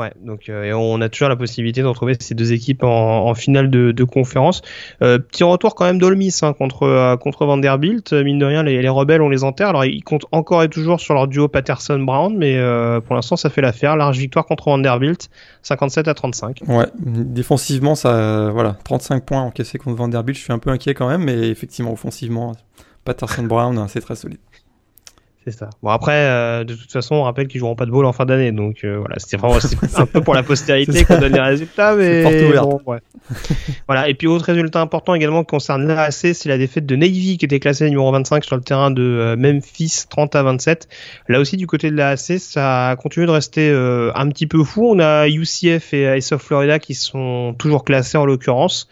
[0.00, 3.68] Ouais, donc euh, on a toujours la possibilité de retrouver ces deux équipes en, finale
[3.68, 4.62] de, conférence.
[5.02, 8.14] Euh, petit retour quand même d'Olmis hein, contre euh, contre Vanderbilt.
[8.14, 9.68] Mine de rien, les, rebelles on les enterre.
[9.68, 12.58] Alors ils comptent encore et toujours sur leur duo Patterson-Brown, mais
[13.02, 13.94] pour l'instant ça fait l'affaire.
[13.94, 15.28] Large victoire contre Vanderbilt,
[15.64, 16.62] 57 à 35.
[16.66, 20.38] Ouais, défensivement ça, voilà, 35 points encaissés contre Vanderbilt.
[20.38, 22.54] Je suis un peu inquiet quand même, mais effectivement offensivement,
[23.04, 24.38] Patterson-Brown c'est très solide.
[25.44, 25.70] C'est ça.
[25.82, 28.26] Bon après, euh, de toute façon, on rappelle qu'ils joueront pas de ball en fin
[28.26, 29.58] d'année, donc euh, voilà, c'était vraiment
[29.96, 32.98] un peu pour la postérité qu'on donne les résultats, mais bon, ouais.
[33.88, 34.10] voilà.
[34.10, 37.46] Et puis autre résultat important également qui concerne l'AAC, c'est la défaite de Navy qui
[37.46, 40.88] était classée numéro 25 sur le terrain de euh, Memphis, 30 à 27.
[41.28, 44.90] Là aussi du côté de l'AAC, ça continue de rester un petit peu fou.
[44.90, 48.88] On a UCF et Ace of Florida qui sont toujours classés en l'occurrence.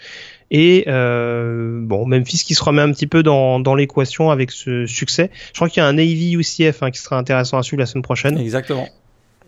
[0.51, 4.87] Et euh, bon, Memphis qui se remet un petit peu dans, dans l'équation avec ce
[4.87, 5.31] succès.
[5.49, 7.87] Je crois qu'il y a un Navy UCF hein, qui sera intéressant à suivre la
[7.87, 8.39] semaine prochaine.
[8.39, 8.89] Exactement.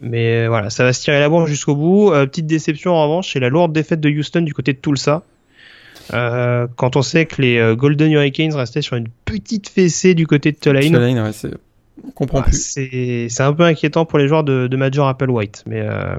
[0.02, 2.12] Mais euh, voilà, ça va se tirer la bourre jusqu'au bout.
[2.12, 5.22] Euh, petite déception en revanche, c'est la lourde défaite de Houston du côté de Tulsa.
[6.12, 10.52] Euh, quand on sait que les Golden Hurricanes restaient sur une petite fessée du côté
[10.52, 10.82] de Tulane.
[10.82, 11.50] Tulane ouais,
[12.06, 12.60] On comprend Ah, plus.
[12.60, 16.16] C'est c'est un peu inquiétant pour les joueurs de, de Major Apple White, mais euh,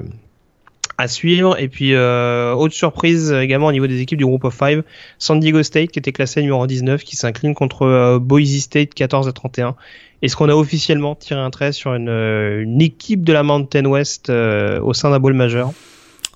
[1.01, 1.59] à suivre.
[1.59, 4.83] Et puis, euh, autre surprise également au niveau des équipes du groupe of 5,
[5.17, 9.27] San Diego State qui était classé numéro 19, qui s'incline contre euh, Boise State 14
[9.27, 9.75] à 31.
[10.21, 13.85] Est-ce qu'on a officiellement tiré un trait sur une, euh, une équipe de la Mountain
[13.85, 15.73] West euh, au sein d'un bowl majeur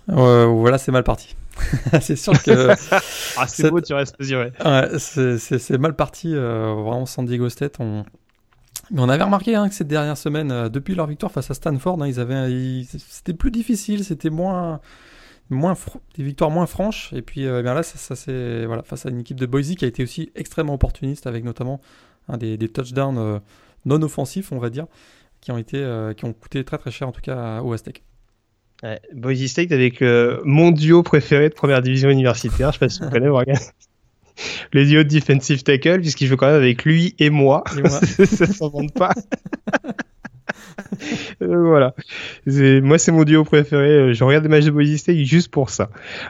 [0.07, 1.36] voilà, c'est mal parti.
[2.01, 2.70] c'est sûr que
[3.38, 4.51] Ah, c'est beau, tu restes mesuré.
[4.63, 6.36] ouais, c'est- mal parti.
[6.36, 8.03] vraiment, San Diego State, on.
[8.91, 11.53] Mais on avait remarqué hein, que cette dernière semaine, euh, depuis leur victoire face à
[11.53, 14.79] Stanford, hein, ils avaient, ils- c'était plus difficile, c'était moins,
[15.49, 17.11] moins, fr- des victoires moins franches.
[17.13, 19.45] Et puis, euh, eh bien là, ça, ça c'est voilà, face à une équipe de
[19.47, 21.81] Boise qui a été aussi extrêmement opportuniste, avec notamment
[22.29, 23.39] hein, des, des touchdowns euh,
[23.86, 24.88] non offensifs, on va dire,
[25.41, 25.77] qui ont été,
[26.17, 28.03] qui ont coûté très très cher en tout cas au Aztec.
[28.83, 33.01] Ouais, Boise State avec mon duo préféré de première division universitaire, je sais pas si
[33.03, 33.57] vous connaissez, Morgan.
[34.73, 37.63] Le duo de defensive tackle, puisqu'il joue quand même avec lui et moi.
[37.77, 37.89] Et moi.
[38.25, 39.13] ça s'invente pas.
[41.41, 41.93] Euh, voilà.
[42.45, 44.13] Moi, c'est mon duo préféré.
[44.13, 45.89] Je regarde des matchs de Boise State juste pour ça.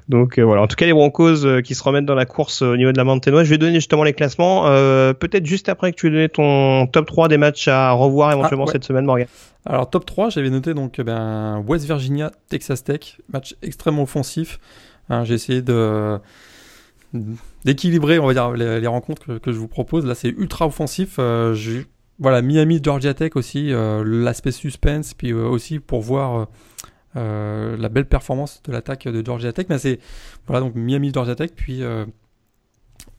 [0.09, 0.61] Donc euh, voilà.
[0.61, 2.91] En tout cas, les Broncos euh, qui se remettent dans la course euh, au niveau
[2.91, 3.43] de la Mountain.
[3.43, 4.63] Je vais donner justement les classements.
[5.13, 8.65] Peut-être juste après que tu aies donné ton top 3 des matchs à revoir éventuellement
[8.65, 8.73] Ah, ouais.
[8.73, 9.27] cette semaine, Morgan.
[9.65, 14.59] Alors top 3, j'avais noté donc eh ben, West Virginia, Texas Tech, match extrêmement offensif.
[15.09, 16.19] Hein, J'ai essayé de
[17.63, 20.05] d'équilibrer, on va dire, les, rencontres que, je vous propose.
[20.05, 21.15] Là, c'est ultra offensif.
[21.19, 21.55] Euh,
[22.19, 26.47] voilà, Miami, Georgia Tech aussi, euh, l'aspect suspense, puis euh, aussi pour voir
[27.15, 29.67] la belle performance de l'attaque de Georgia Tech.
[29.69, 29.77] Mais
[30.47, 31.81] voilà donc Miami, Georgia Tech, puis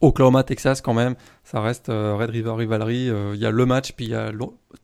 [0.03, 1.15] Oklahoma, Texas quand même.
[1.45, 3.11] Ça reste Red River Rivalry.
[3.35, 4.31] Il y a le match, puis il y a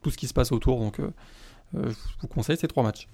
[0.00, 0.78] tout ce qui se passe autour.
[0.78, 0.98] Donc
[1.74, 1.92] je
[2.22, 3.06] vous conseille ces trois matchs.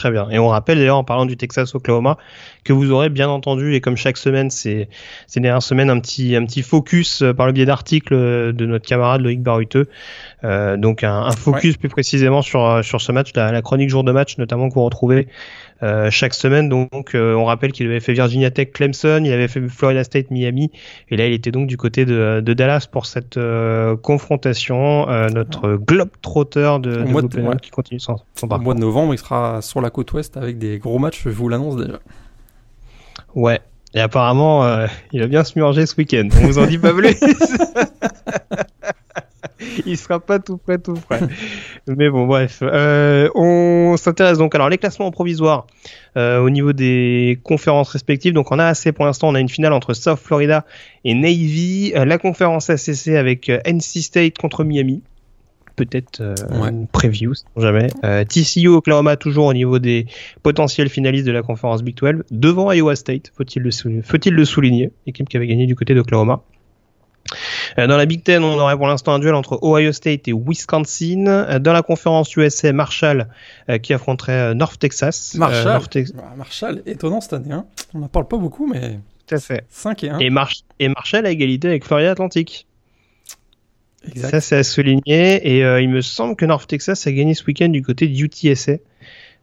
[0.00, 0.30] Très bien.
[0.30, 2.16] Et on rappelle d'ailleurs en parlant du Texas Oklahoma
[2.64, 4.88] que vous aurez bien entendu et comme chaque semaine c'est
[5.26, 8.64] ces dernières semaines un petit un petit focus euh, par le biais d'articles euh, de
[8.64, 9.90] notre camarade Loïc Baruteux.
[10.42, 14.02] Euh, donc un, un focus plus précisément sur sur ce match, la, la chronique jour
[14.02, 15.28] de match notamment que vous retrouvez
[15.82, 16.68] euh, chaque semaine.
[16.68, 20.30] Donc euh, on rappelle qu'il avait fait Virginia Tech Clemson, il avait fait Florida State
[20.30, 20.70] Miami
[21.10, 25.06] et là il était donc du côté de, de Dallas pour cette euh, confrontation.
[25.30, 27.56] Notre globe-trotter de, de de- ouais.
[27.62, 28.64] qui continue son, son Au parcours.
[28.64, 31.48] mois de novembre, il sera sur la côte ouest avec des gros matchs, je vous
[31.48, 31.98] l'annonce déjà.
[33.34, 33.60] Ouais.
[33.94, 36.28] Et apparemment, euh, il va bien se murger ce week-end.
[36.40, 37.14] On vous en dit pas plus.
[39.86, 41.20] il sera pas tout prêt, tout prêt.
[41.86, 42.60] Mais bon, bref.
[42.62, 45.66] Euh, on s'intéresse donc alors les classements provisoires
[46.16, 48.32] euh, au niveau des conférences respectives.
[48.32, 49.28] Donc on a assez pour l'instant.
[49.28, 50.64] On a une finale entre South Florida
[51.04, 51.92] et Navy.
[51.96, 55.02] Euh, la conférence ACC avec euh, NC State contre Miami.
[55.76, 56.68] Peut-être euh, Ouais.
[56.68, 57.86] une preview, jamais.
[58.04, 60.04] Euh, TCU Oklahoma toujours au niveau des
[60.42, 64.90] potentiels finalistes de la conférence Big 12 devant Iowa State, faut-il le, sou- le souligner,
[65.06, 66.42] équipe qui avait gagné du côté d'Oklahoma.
[67.78, 70.32] Euh, Dans la Big Ten, on aurait pour l'instant un duel entre Ohio State et
[70.32, 71.26] Wisconsin.
[71.26, 73.28] Euh, Dans la conférence USA, Marshall
[73.68, 75.32] euh, qui affronterait North Texas.
[75.34, 77.52] Euh, Marshall, North Tex- Marshall, étonnant cette année.
[77.52, 77.66] Hein.
[77.94, 79.64] On n'en parle pas beaucoup, mais tout à fait.
[79.68, 80.18] 5 et 1.
[80.18, 82.66] Et, Marsh- et Marshall à égalité avec Florida Atlantic.
[84.06, 84.30] exact.
[84.30, 85.56] Ça, c'est à souligner.
[85.56, 88.18] Et euh, il me semble que North Texas a gagné ce week-end du côté de
[88.18, 88.72] UTSA.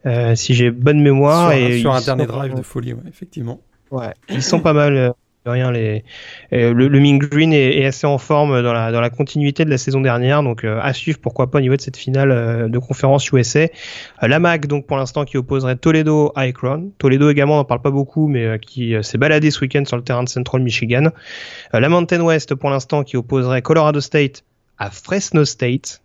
[0.05, 1.51] Euh, si j'ai bonne mémoire.
[1.51, 3.59] sur, et sur un dernier drive de folie, ouais, effectivement.
[3.91, 5.13] Ouais, ils sont pas mal.
[5.47, 6.03] De rien, les,
[6.51, 9.69] le, le Mean Green est, est assez en forme dans la, dans la continuité de
[9.69, 12.67] la saison dernière, donc euh, à suivre pourquoi pas au niveau de cette finale euh,
[12.67, 13.61] de conférence USA.
[13.61, 13.67] Euh,
[14.27, 16.91] la MAC donc pour l'instant qui opposerait Toledo à Akron.
[16.97, 20.03] Toledo également on n'en parle pas beaucoup, mais qui s'est baladé ce week-end sur le
[20.03, 21.09] terrain de Central Michigan.
[21.73, 24.43] La Mountain West pour l'instant qui opposerait Colorado State
[24.77, 26.01] à Fresno State.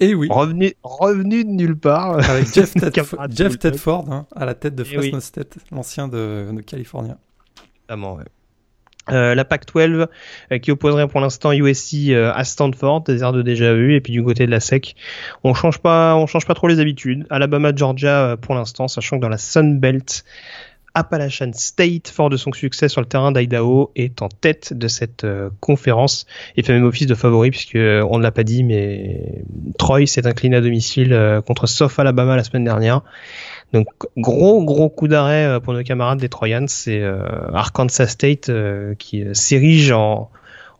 [0.00, 2.18] Et oui, Revenu, revenu de nulle part.
[2.30, 3.58] avec Jeff, Tedf-.
[3.58, 5.22] Tedford hein, à la tête de Eh Fresno oui.
[5.22, 7.12] State, l'ancien de, de Californie.
[7.88, 8.24] Notamment, ouais.
[9.10, 10.06] Euh, la Pac-12
[10.52, 14.00] euh, qui opposerait pour l'instant USC euh, à Stanford, des airs de déjà vu, et
[14.00, 14.94] puis du côté de la SEC,
[15.44, 17.26] on change pas, on change pas trop les habitudes.
[17.30, 20.24] Alabama, Georgia pour l'instant, sachant que dans la Sun Belt,
[20.98, 25.22] Appalachian State, fort de son succès sur le terrain d'Idaho, est en tête de cette
[25.22, 26.26] euh, conférence
[26.56, 29.44] et fait même office de favori puisque euh, on ne l'a pas dit, mais
[29.78, 33.02] Troy s'est incliné à domicile euh, contre South Alabama la semaine dernière.
[33.72, 33.86] Donc
[34.16, 37.02] gros gros coup d'arrêt pour nos camarades des Troyans, c'est
[37.52, 38.50] Arkansas State
[38.98, 40.30] qui s'érige en,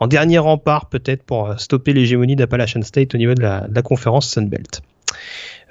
[0.06, 4.30] dernier rempart peut-être pour stopper l'hégémonie d'Appalachian State au niveau de la, de la conférence
[4.30, 4.80] Sun Belt.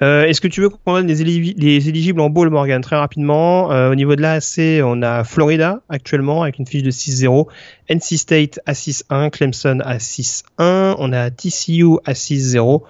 [0.00, 2.96] Euh, Est-ce que tu veux qu'on donne les, éli- les éligibles en bowl, Morgan, très
[2.96, 3.72] rapidement?
[3.72, 7.48] Euh, Au niveau de l'AAC, on a Florida actuellement avec une fiche de 6-0,
[7.90, 12.82] NC State à 6-1, Clemson à 6-1, on a TCU à 6-0,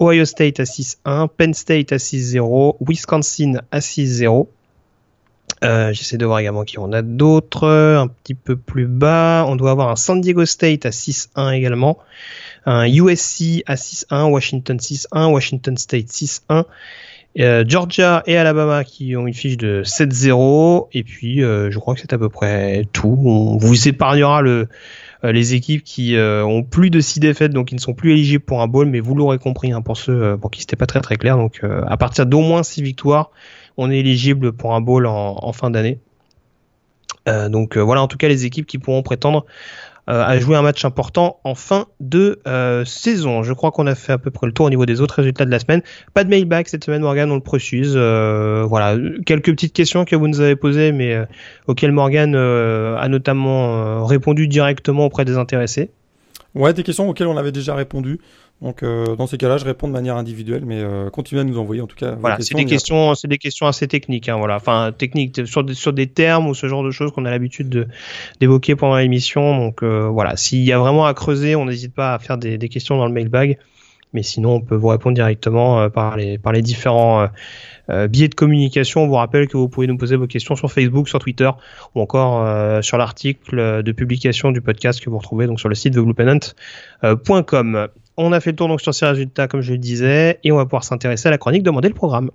[0.00, 4.46] Ohio State à 6-1, Penn State à 6-0, Wisconsin à 6-0.
[5.64, 7.66] Euh, J'essaie de voir également qui on a d'autres.
[7.68, 11.98] Un petit peu plus bas, on doit avoir un San Diego State à 6-1 également.
[12.66, 16.64] Un USC à 6-1, Washington 6-1, Washington State 6-1.
[17.38, 21.94] Euh, Georgia et Alabama qui ont une fiche de 7-0 et puis euh, je crois
[21.94, 23.18] que c'est à peu près tout.
[23.24, 24.68] On vous épargnera le,
[25.24, 28.12] euh, les équipes qui euh, ont plus de 6 défaites donc qui ne sont plus
[28.12, 30.76] éligibles pour un bowl mais vous l'aurez compris hein, pour ceux euh, pour qui c'était
[30.76, 33.30] pas très très clair donc à partir d'au moins 6 victoires
[33.76, 35.98] on est éligible pour un bowl en, en fin d'année.
[37.26, 39.46] donc voilà en tout cas les équipes qui pourront prétendre
[40.08, 43.42] euh, à jouer un match important en fin de euh, saison.
[43.42, 45.44] Je crois qu'on a fait à peu près le tour au niveau des autres résultats
[45.44, 45.82] de la semaine.
[46.14, 47.94] Pas de mailback cette semaine, Morgan, on le précise.
[47.96, 51.16] Euh, voilà, quelques petites questions que vous nous avez posées, mais
[51.66, 55.90] auxquelles Morgan a notamment répondu directement auprès des intéressés.
[56.54, 58.18] Ouais, des questions auxquelles on avait déjà répondu.
[58.62, 61.58] Donc euh, dans ces cas-là, je réponds de manière individuelle, mais euh, continuez à nous
[61.58, 62.16] envoyer en tout cas.
[62.18, 65.74] Voilà, c'est des questions, c'est des questions assez techniques, hein, voilà, enfin techniques sur des,
[65.74, 67.86] sur des termes ou ce genre de choses qu'on a l'habitude de
[68.40, 69.58] d'évoquer pendant l'émission.
[69.58, 72.56] Donc euh, voilà, s'il y a vraiment à creuser, on n'hésite pas à faire des,
[72.56, 73.58] des, questions dans le mailbag,
[74.14, 77.28] mais sinon on peut vous répondre directement par les par les différents
[78.08, 79.02] biais de communication.
[79.02, 81.50] On vous rappelle que vous pouvez nous poser vos questions sur Facebook, sur Twitter
[81.94, 85.92] ou encore sur l'article de publication du podcast que vous retrouvez donc sur le site
[85.92, 87.88] thebluepennant.com.
[88.16, 90.56] On a fait le tour donc sur ces résultats, comme je le disais, et on
[90.56, 92.30] va pouvoir s'intéresser à la chronique Demander le programme.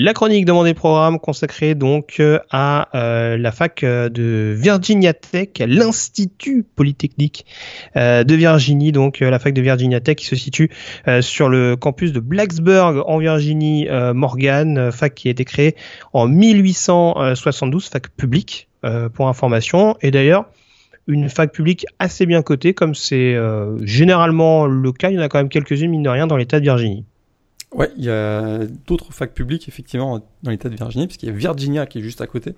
[0.00, 5.48] La chronique demandée programme consacrée donc euh, à euh, la fac euh, de Virginia Tech,
[5.58, 7.44] l'Institut Polytechnique
[7.96, 10.70] de Virginie, donc la fac de Virginia Tech qui se situe
[11.20, 15.74] sur le campus de Blacksburg en Virginie, Morgan, fac qui a été créée
[16.12, 18.68] en 1872, fac publique
[19.14, 19.96] pour information.
[20.00, 20.44] Et d'ailleurs,
[21.08, 23.36] une fac publique assez bien cotée, comme c'est
[23.82, 25.10] généralement le cas.
[25.10, 27.04] Il y en a quand même quelques-unes, mine de rien, dans l'État de Virginie.
[27.74, 31.32] Ouais, il y a d'autres facs publiques, effectivement, dans l'État de Virginie, parce qu'il y
[31.32, 32.54] a Virginia qui est juste à côté.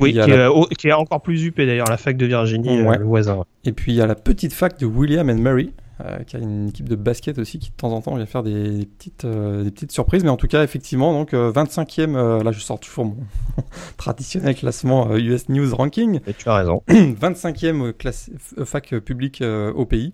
[0.00, 0.26] Oui, qui, la...
[0.26, 2.96] est, qui, est, encore plus UP d'ailleurs, la fac de Virginie, ouais.
[2.96, 3.44] euh, le voisin.
[3.64, 6.38] Et puis il y a la petite fac de William and Mary, euh, qui a
[6.38, 9.24] une équipe de basket aussi, qui de temps en temps vient faire des, des petites,
[9.24, 10.22] euh, des petites surprises.
[10.22, 13.16] Mais en tout cas, effectivement, donc 25e, là je sors toujours mon
[13.96, 16.20] traditionnel classement US News Ranking.
[16.26, 16.82] Et tu as raison.
[16.88, 18.30] 25e classe,
[18.64, 20.12] fac publique au pays.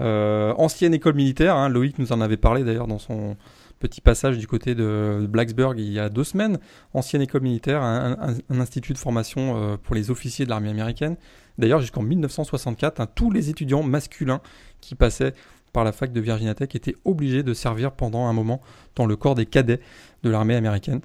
[0.00, 3.36] Euh, ancienne école militaire, hein, Loïc nous en avait parlé d'ailleurs dans son
[3.80, 6.58] petit passage du côté de Blacksburg il y a deux semaines.
[6.94, 8.16] Ancienne école militaire, un,
[8.50, 11.16] institut de formation euh, pour les officiers de l'armée américaine.
[11.58, 14.40] D'ailleurs, jusqu'en 1964, hein, tous les étudiants masculins
[14.80, 15.34] qui passaient
[15.72, 18.60] par la fac de Virginia Tech étaient obligés de servir pendant un moment
[18.96, 19.80] dans le corps des cadets
[20.22, 21.00] de l'armée américaine.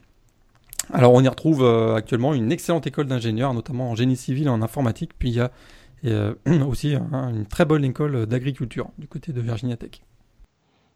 [0.93, 4.49] Alors on y retrouve euh, actuellement une excellente école d'ingénieurs, notamment en génie civil et
[4.49, 5.51] en informatique, puis il y a
[6.03, 6.33] et euh,
[6.67, 10.01] aussi hein, une très bonne école d'agriculture du côté de Virginia Tech.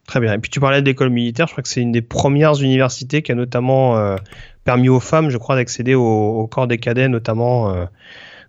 [0.08, 0.34] Très bien.
[0.34, 3.32] Et puis tu parlais d'école militaire, je crois que c'est une des premières universités qui
[3.32, 4.16] a notamment euh,
[4.64, 7.74] permis aux femmes, je crois, d'accéder au, corps des cadets, notamment.
[7.74, 7.86] Euh,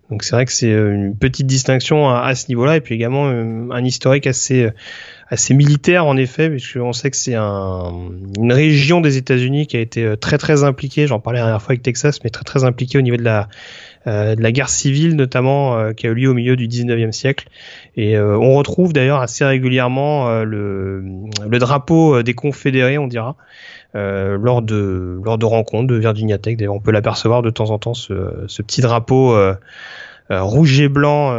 [0.09, 3.85] donc c'est vrai que c'est une petite distinction à, ce niveau-là, et puis également un
[3.85, 4.73] historique assez
[5.51, 7.93] militaire en effet, puisqu'on sait que c'est un,
[8.37, 11.07] une région des États-Unis qui a été très très impliquée.
[11.07, 13.47] J'en parlais la dernière fois avec Texas, mais très très impliquée au niveau de la
[14.07, 17.11] euh, de la guerre civile notamment euh, qui a eu lieu au milieu du 19e
[17.11, 17.47] siècle.
[17.95, 21.03] Et euh, on retrouve d'ailleurs assez régulièrement le,
[21.47, 23.35] le drapeau des confédérés, on dira.
[23.93, 26.55] Euh, lors de lors de rencontres de Virginia Tech.
[26.55, 29.53] D'ailleurs, on peut l'apercevoir de temps en temps ce, ce petit drapeau euh,
[30.31, 31.37] euh, rouge et blanc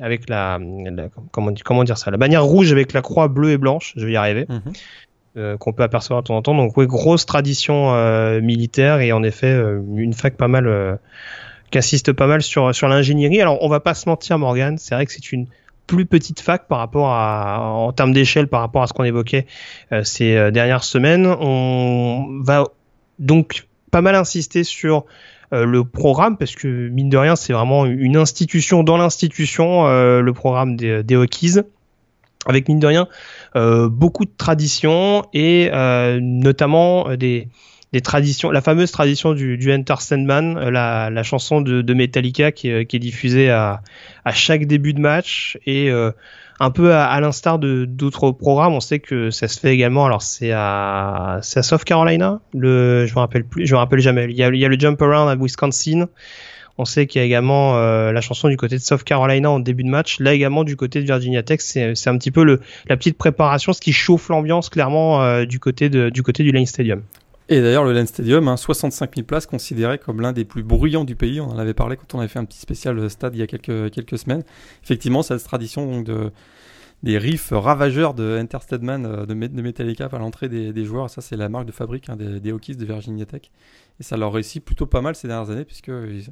[0.00, 3.58] avec la, la, comment comment dire ça, la bannière rouge avec la croix bleue et
[3.58, 3.92] blanche.
[3.96, 4.46] Je vais y arriver.
[4.46, 5.58] Mm-hmm.
[5.58, 6.54] qu'on peut apercevoir de temps en temps.
[6.54, 7.92] Donc oui, grosse tradition
[8.40, 9.54] militaire et en effet
[9.94, 10.98] une fac pas mal
[11.70, 13.40] qui insiste pas mal sur, sur l'ingénierie.
[13.40, 15.46] Alors, on va pas se mentir, Morgan, c'est vrai que c'est une
[15.86, 19.46] plus petite fac par rapport à, en termes d'échelle, par rapport à ce qu'on évoquait
[19.92, 21.26] euh, ces euh, dernières semaines.
[21.26, 22.64] On va
[23.18, 25.04] donc pas mal insister sur
[25.52, 30.20] euh, le programme parce que mine de rien, c'est vraiment une institution dans l'institution, euh,
[30.20, 31.56] le programme des, des Hokies,
[32.46, 33.08] avec mine de rien
[33.56, 35.70] euh, beaucoup de traditions et
[36.20, 37.48] notamment des
[37.92, 41.94] des traditions, la fameuse tradition du, du Enter Sandman, euh, la, la chanson de, de
[41.94, 43.82] Metallica qui, qui, est diffusée à,
[44.24, 46.12] à chaque début de match et euh,
[46.60, 50.04] un peu à, à l'instar de d'autres programmes, on sait que ça se fait également.
[50.04, 54.00] Alors c'est à c'est à South Carolina, le je me rappelle plus, je me rappelle
[54.00, 54.26] jamais.
[54.30, 56.06] Il y a, il y a le Jump Around à Wisconsin.
[56.78, 59.60] On sait qu'il y a également euh, la chanson du côté de South Carolina en
[59.60, 60.18] début de match.
[60.18, 63.74] Là également du côté de Virginia Tech, c'est un petit peu le, la petite préparation,
[63.74, 67.02] ce qui chauffe l'ambiance clairement euh, du côté de, du côté du Lane Stadium.
[67.52, 71.02] Et d'ailleurs, le Lens Stadium, hein, 65 000 places, considéré comme l'un des plus bruyants
[71.02, 71.40] du pays.
[71.40, 73.48] On en avait parlé quand on avait fait un petit spécial stade il y a
[73.48, 74.44] quelques, quelques semaines.
[74.84, 76.30] Effectivement, cette tradition de,
[77.02, 81.10] des riffs ravageurs de Enter Stedman euh, de, Metallica à l'entrée des, des, joueurs.
[81.10, 83.50] Ça, c'est la marque de fabrique hein, des, des de Virginia Tech.
[83.98, 86.22] Et ça leur réussit plutôt pas mal ces dernières années, puisque euh,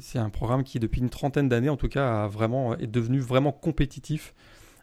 [0.00, 3.20] c'est un programme qui, depuis une trentaine d'années, en tout cas, a vraiment, est devenu
[3.20, 4.32] vraiment compétitif.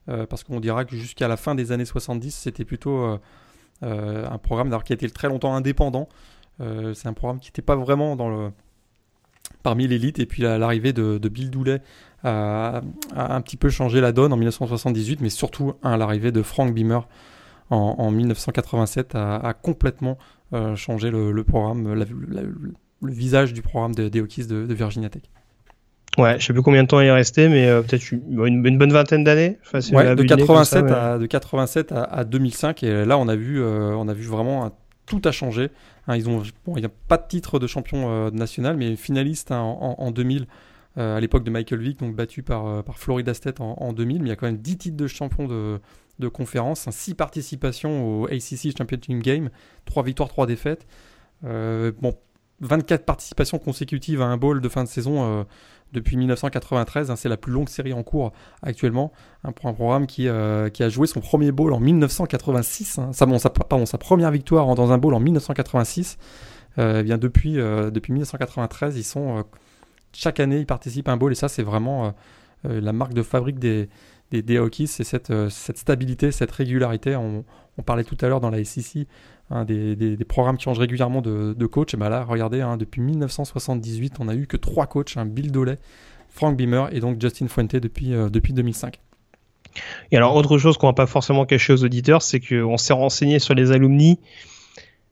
[0.09, 3.17] Euh, parce qu'on dira que jusqu'à la fin des années 70, c'était plutôt euh, euh,
[3.81, 6.09] un programme qui a été très longtemps indépendant.
[6.59, 8.15] c'est un programme qui n'était pas vraiment
[9.63, 10.19] parmi l'élite.
[10.19, 11.81] Et puis l'arrivée de, Bill Dooley
[12.23, 12.81] a,
[13.15, 17.07] un petit peu changé la donne en 1978, mais surtout hein, l'arrivée de Frank Beamer
[17.69, 20.17] en, en 1987 a, complètement
[20.53, 25.23] euh, changé le, programme, le visage du programme des de, de, Virginia Tech.
[26.17, 28.77] Ouais, je sais plus combien de temps il est resté, mais euh, peut-être une, une,
[28.77, 29.59] bonne vingtaine d'années.
[29.65, 33.35] Enfin, ouais, de 87 ça, à de 87 à, à, 2005 et là on a
[33.35, 34.71] vu euh, on a vu vraiment un,
[35.07, 35.71] tout a changé.
[36.05, 38.95] Hein, ils ont bon, il n'y a pas de titre de champion euh, national, mais
[38.95, 40.45] finaliste hein, en, en, 2000
[40.97, 43.93] euh, à l'époque de Michael Vick, donc battu par euh, par Florida State en, en,
[43.93, 44.21] 2000.
[44.21, 45.79] Mais il y a quand même 10 titres de champion de
[46.19, 49.49] de conférence, hein, 6 participations au ACC Championship Game,
[49.85, 50.85] 3 victoires, 3 défaites.
[51.43, 52.15] bon,
[52.59, 55.45] 24 participations consécutives à un bowl de fin de saison
[55.93, 57.11] depuis 1993.
[57.11, 59.11] Hein, c'est la plus longue série en cours actuellement.
[59.43, 62.99] Hein, pour un programme qui, euh, qui, a joué son premier bowl en 1986.
[62.99, 66.17] Hein, sa, pardon, sa première victoire dans un bowl en 1986.
[66.79, 69.43] Euh, eh bien depuis, euh, depuis 1993, ils sont
[70.13, 72.13] chaque année ils participent à un bowl et ça c'est vraiment
[72.63, 73.89] la marque de fabrique des,
[74.31, 77.15] des, Hokies, c'est cette, cette stabilité, cette régularité.
[77.15, 77.45] On,
[77.77, 79.07] on parlait tout à l'heure dans la SEC
[79.49, 81.93] hein, des, programmes qui changent régulièrement de, coach.
[81.93, 85.51] Et ben là, regardez, hein, depuis 1978, on a eu que trois coachs, hein, Bill
[85.51, 85.77] Doley,
[86.29, 88.99] Frank Beamer et donc Justin Fuente depuis, euh, depuis 2005.
[90.11, 93.39] Et alors, autre chose qu'on va pas forcément cacher aux auditeurs, c'est qu'on s'est renseigné
[93.39, 94.19] sur les alumni.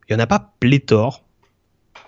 [0.07, 1.24] Il n'y en a pas pléthore.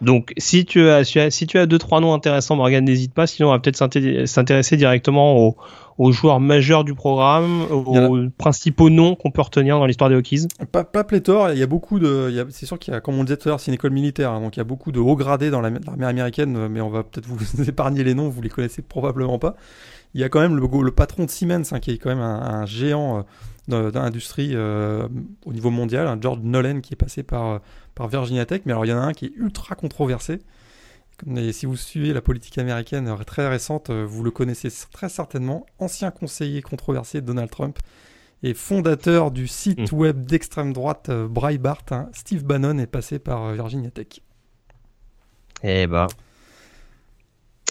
[0.02, 3.28] Donc, si tu as, si tu as deux, trois noms intéressants, Morgan, n'hésite pas.
[3.28, 5.58] Sinon, on va peut-être s'intéresser directement aux,
[5.98, 10.48] aux, joueurs majeurs du programme, aux principaux noms qu'on peut retenir dans l'histoire des Hokies.
[10.72, 11.52] Pas, pas pléthore.
[11.52, 13.50] Il y a beaucoup de, c'est sûr qu'il y a, comme on le disait tout
[13.50, 14.32] à l'heure, c'est une école militaire.
[14.32, 17.04] Hein, donc, il y a beaucoup de hauts gradés dans l'armée américaine, mais on va
[17.04, 18.30] peut-être vous épargner les noms.
[18.30, 19.56] Vous les connaissez probablement pas.
[20.14, 22.22] Il y a quand même le, le patron de Siemens, hein, qui est quand même
[22.22, 23.22] un, un géant euh,
[23.68, 25.08] d'industrie euh,
[25.46, 27.62] au niveau mondial, George Nolan qui est passé par
[27.96, 30.40] par Virginia Tech, mais alors il y en a un qui est ultra controversé.
[31.36, 35.66] Et si vous suivez la politique américaine très récente, vous le connaissez très certainement.
[35.80, 37.80] Ancien conseiller controversé de Donald Trump
[38.44, 39.96] et fondateur du site mmh.
[39.96, 44.22] web d'extrême droite Breitbart, hein, Steve Bannon est passé par Virginia Tech.
[45.64, 46.08] Eh bah.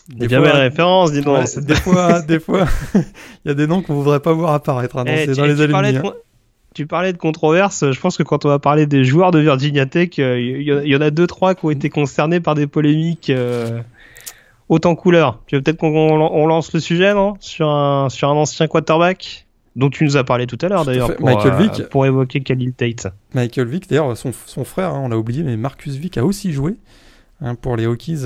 [0.09, 1.39] Des bien fois, belle référence, dis donc.
[1.39, 4.99] Ouais, des fois, des fois, il y a des noms qu'on voudrait pas voir apparaître
[4.99, 5.99] hein, dans, eh, dans les alumni
[6.77, 7.91] tu parlais de controverse.
[7.91, 10.91] Je pense que quand on va parler des joueurs de Virginia Tech, il euh, y,
[10.91, 13.81] y, en a deux trois qui ont été concernés par des polémiques euh,
[14.69, 15.41] autant couleur.
[15.47, 17.33] Tu veux peut-être qu'on on lance le sujet, non?
[17.41, 21.17] Sur un sur un ancien quarterback dont tu nous as parlé tout à l'heure d'ailleurs
[21.17, 21.81] pour, Michael Vick.
[21.81, 23.07] Euh, pour évoquer Khalil Tate.
[23.33, 26.53] Michael Vick, d'ailleurs son, son, frère, hein, on l'a oublié, mais Marcus Vick a aussi
[26.53, 26.77] joué
[27.41, 28.25] hein, pour les Hokies.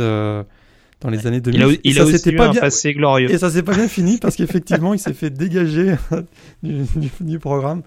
[1.00, 1.60] Dans les années 2000.
[1.60, 3.30] Il a, il a aussi pas bien, passé glorieux.
[3.30, 5.94] Et ça s'est pas bien fini parce qu'effectivement, il s'est fait dégager
[6.62, 7.82] du, du, du, programme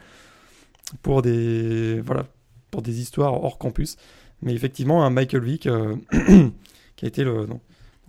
[1.03, 2.25] pour des voilà
[2.71, 3.97] pour des histoires hors campus.
[4.41, 5.95] Mais effectivement, un Michael Vick euh,
[6.95, 7.61] qui a été le, donc,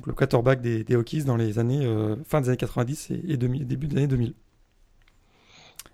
[0.06, 3.36] le quarterback des, des Hokies dans les années euh, fin des années 90 et, et
[3.36, 4.34] 2000, début des années 2000.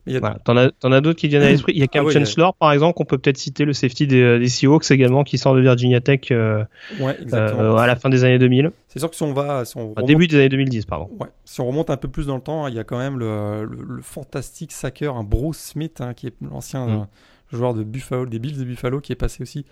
[0.06, 1.72] Mais voilà, t'en as, d'autres qui viennent à l'esprit.
[1.74, 2.56] Il y a Cam ah, Chancellor, ouais.
[2.58, 5.60] par exemple, qu'on peut peut-être citer le safety des, des Seahawks également, qui sort de
[5.60, 6.64] Virginia Tech euh,
[7.00, 8.70] ouais, euh, à la fin des années 2000.
[8.88, 11.10] C'est sûr que si on va, si on remonte, début des années 2010, pardon.
[11.18, 13.18] Ouais, si on remonte un peu plus dans le temps, il y a quand même
[13.18, 17.06] le, le, le fantastique sacker, un Bruce Smith, hein, qui est l'ancien mm.
[17.52, 19.66] joueur de Buffalo, des Bills de Buffalo, qui est passé aussi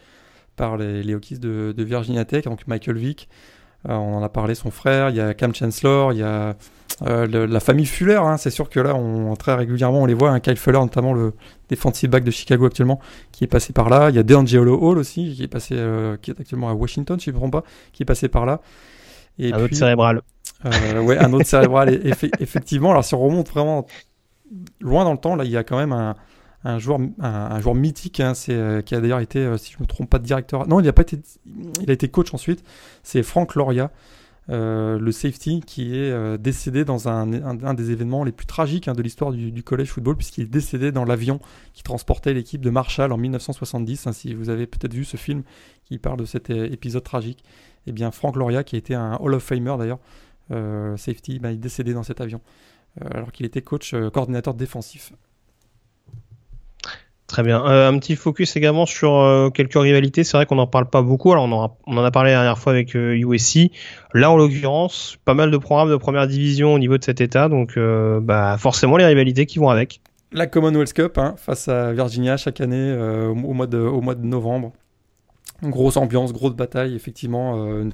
[0.57, 3.29] par les, les Hokies de, de Virginia Tech, donc Michael Vick.
[3.89, 6.57] Euh, on en a parlé, son frère, il y a Cam Chancellor, il y a
[7.03, 8.17] euh, le, la famille Fuller.
[8.17, 10.31] Hein, c'est sûr que là, on, très régulièrement, on les voit.
[10.31, 11.35] Hein, Kyle Fuller, notamment le
[11.71, 12.99] defensive back de Chicago actuellement,
[13.31, 14.11] qui est passé par là.
[14.11, 17.19] Il y a DeAngelo Hall aussi, qui est passé, euh, qui est actuellement à Washington,
[17.21, 18.61] si je ne me trompe pas, qui est passé par là.
[19.39, 20.23] Et un puis, autre cérébral.
[20.65, 22.91] Ouais, un autre cérébral, eff effectivement.
[22.91, 23.87] Alors, si on remonte vraiment
[24.81, 26.17] loin dans le temps, là, il y a quand même un,
[26.69, 30.19] un joueur, mythique, hein, euh, qui a d'ailleurs été, euh, si je me trompe pas,
[30.19, 30.69] directeur.
[30.69, 31.19] Non, il a pas été,
[31.81, 32.63] il a été coach ensuite.
[33.03, 33.91] C'est Frank Loria,
[34.51, 37.27] euh, le safety, qui est décédé dans un,
[37.75, 40.93] des événements les plus tragiques hein, de l'histoire du, du college football, puisqu'il est décédé
[40.93, 41.41] dans l'avion
[41.73, 44.07] qui transportait l'équipe de Marshall en 1970.
[44.07, 45.43] Hein, si vous avez peut-être vu ce film
[45.85, 47.45] qui parle de cet épisode tragique,
[47.87, 50.01] eh bien Frank Loria, qui était un Hall of Famer d'ailleurs,
[50.99, 52.41] safety, ben, il est décédé dans cet avion,
[53.01, 55.13] alors qu'il était coach, coordinateur défensif
[57.29, 57.63] Très bien.
[57.67, 60.25] Euh, un petit focus également sur euh, quelques rivalités.
[60.25, 61.31] C'est vrai qu'on n'en parle pas beaucoup.
[61.31, 63.71] Alors on en, a, parlé la dernière fois avec euh, USC.
[64.15, 67.51] Là, en l'occurrence, pas mal de programmes de première division au niveau de cet état.
[67.51, 70.01] Donc, euh, bah, forcément, les rivalités qui vont avec.
[70.33, 74.25] La Commonwealth Cup hein, face à Virginia chaque année au, mois de, au mois de
[74.25, 74.73] novembre.
[75.63, 77.93] Grosse ambiance, grosse bataille, effectivement, une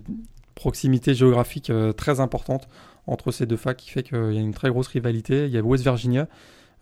[0.55, 2.69] proximité géographique très importante
[3.07, 5.47] entre ces deux facs qui fait qu'il y a une très grosse rivalité.
[5.47, 6.27] Il y a West Virginia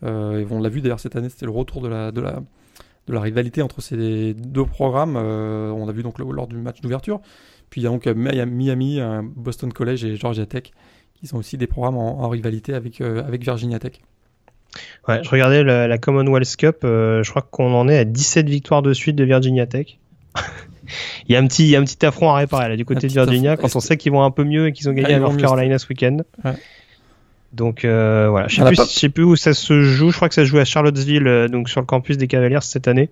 [0.03, 2.41] euh, on l'a vu d'ailleurs cette année, c'était le retour de la, de la,
[3.07, 5.15] de la rivalité entre ces deux programmes.
[5.17, 7.21] Euh, on l'a vu donc lors du match d'ouverture.
[7.69, 8.99] Puis il y a donc Miami,
[9.35, 10.71] Boston College et Georgia Tech
[11.15, 13.93] qui sont aussi des programmes en, rivalité avec, euh, avec Virginia Tech.
[15.07, 18.93] Ouais, je regardais la, Commonwealth Cup, je crois qu'on en est à 17 victoires de
[18.93, 19.99] suite de Virginia Tech.
[21.27, 23.55] il, y a un petit, un petit affront à réparer là, du côté de Virginia
[23.55, 25.37] quand on sait qu'ils vont un peu mieux et qu'ils ont gagné ah, à North
[25.37, 26.17] Carolina ce week-end.
[26.43, 26.53] Ouais.
[27.53, 30.09] Donc euh, voilà, je sais, plus, sais plus où ça se joue.
[30.09, 32.57] Je crois que ça se joue à Charlottesville, euh, donc sur le campus des Cavaliers
[32.61, 33.09] cette année.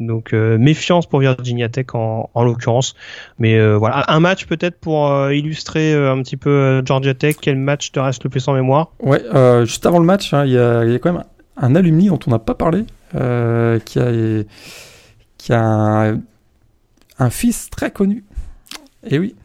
[0.00, 2.94] Donc euh, méfiance pour Virginia Tech en, en l'occurrence.
[3.38, 7.36] Mais voilà, un match peut-être pour illustrer un petit peu Georgia Tech.
[7.40, 8.90] Quel match te reste le plus en mémoire?
[9.00, 9.22] Ouais,
[9.64, 11.24] juste avant le match, hein, il y, a, y, a, quand même
[11.56, 14.12] un alumni dont on n'a pas parlé, qui a,
[15.38, 16.20] qui a un,
[17.18, 18.24] un, fils très connu.
[19.06, 19.36] Et oui,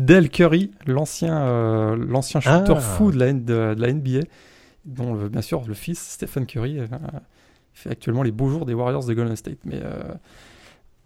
[0.00, 2.80] Del Curry, l'ancien euh, l'ancien shooter ah.
[2.80, 4.20] fou de la, de, la, NBA,
[4.86, 6.86] dont bien sûr le fils Stephen Curry euh,
[7.74, 9.58] fait actuellement les beaux jours des Warriors de Golden State.
[9.64, 10.14] Mais euh,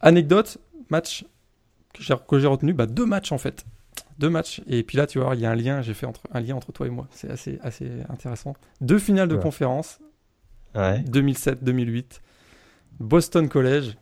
[0.01, 0.59] anecdote,
[0.91, 1.25] match
[1.93, 3.65] que j'ai retenu, bah, deux matchs en fait.
[4.21, 4.63] Deux matchs.
[4.69, 6.55] Et puis là, tu vois, il y a un lien, j'ai fait entre, un lien
[6.55, 7.09] entre toi et moi.
[7.11, 8.55] C'est assez, assez intéressant.
[8.81, 9.99] Deux finales de conférence.
[10.77, 12.21] 2007-2008.
[13.01, 13.97] Boston College.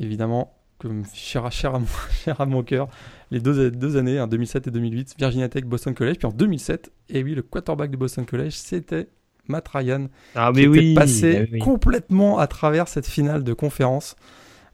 [0.00, 1.80] Évidemment, comme cher, cher, à,
[2.24, 2.88] cher à mon cœur
[3.30, 6.16] les deux, deux années, en 2007 et 2008, Virginia Tech, Boston College.
[6.18, 9.08] Puis en 2007, et oui, le quarterback de Boston College, c'était
[9.48, 10.08] Matt Ryan.
[10.34, 14.16] Ah, mais qui oui, passé bah complètement à travers cette finale de conférence.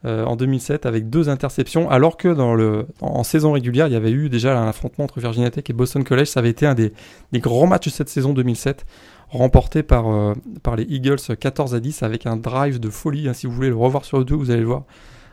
[0.04, 3.96] Euh, en 2007 avec deux interceptions, alors que dans le, en, saison régulière, il y
[3.96, 6.28] avait eu déjà un affrontement entre Virginia Tech et Boston College.
[6.28, 6.92] Ça avait été un des,
[7.32, 8.84] des grands matchs de cette saison 2007,
[9.30, 13.26] remporté par, euh, par les Eagles 14 à 10 avec un drive de folie.
[13.26, 14.84] Hein, si vous voulez le revoir sur le 2, vous allez le voir.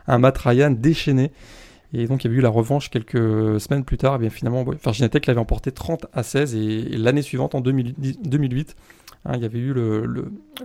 [0.06, 1.30] Un Matt Ryan déchaîné.
[1.92, 4.16] Et donc il y avait eu la revanche quelques semaines plus tard.
[4.16, 6.54] Et bien finalement, Virginia Tech l'avait emporté 30 à 16.
[6.56, 8.76] Et, l'année suivante, en 2008,
[9.24, 10.04] hein, il y avait eu le,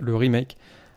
[0.00, 0.56] le, remake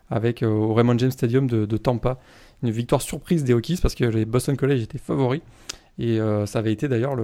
[0.09, 2.19] avec euh, au Raymond James Stadium de, Tampa.
[2.63, 5.41] Une victoire surprise des Hokies parce que les Boston College étaient favoris.
[5.99, 7.15] Et euh, ça avait été d'ailleurs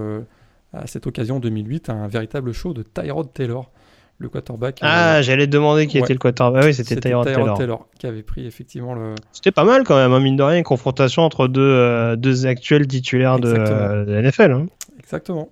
[0.74, 3.72] à cette occasion en 2008 un véritable show de Tyrod Taylor
[4.20, 4.80] le quarterback.
[4.82, 6.63] Ah, euh, j'allais te demander qui était le quarterback.
[6.63, 7.88] Ah oui, c'était Tyrod Taylor.
[7.97, 9.15] qui avait pris effectivement le.
[9.32, 12.45] C'était pas mal quand même, hein, mine de rien, une confrontation entre deux, euh, deux
[12.45, 14.51] actuels titulaires de, euh, la NFL.
[14.51, 14.65] Hein.
[14.99, 15.49] Exactement.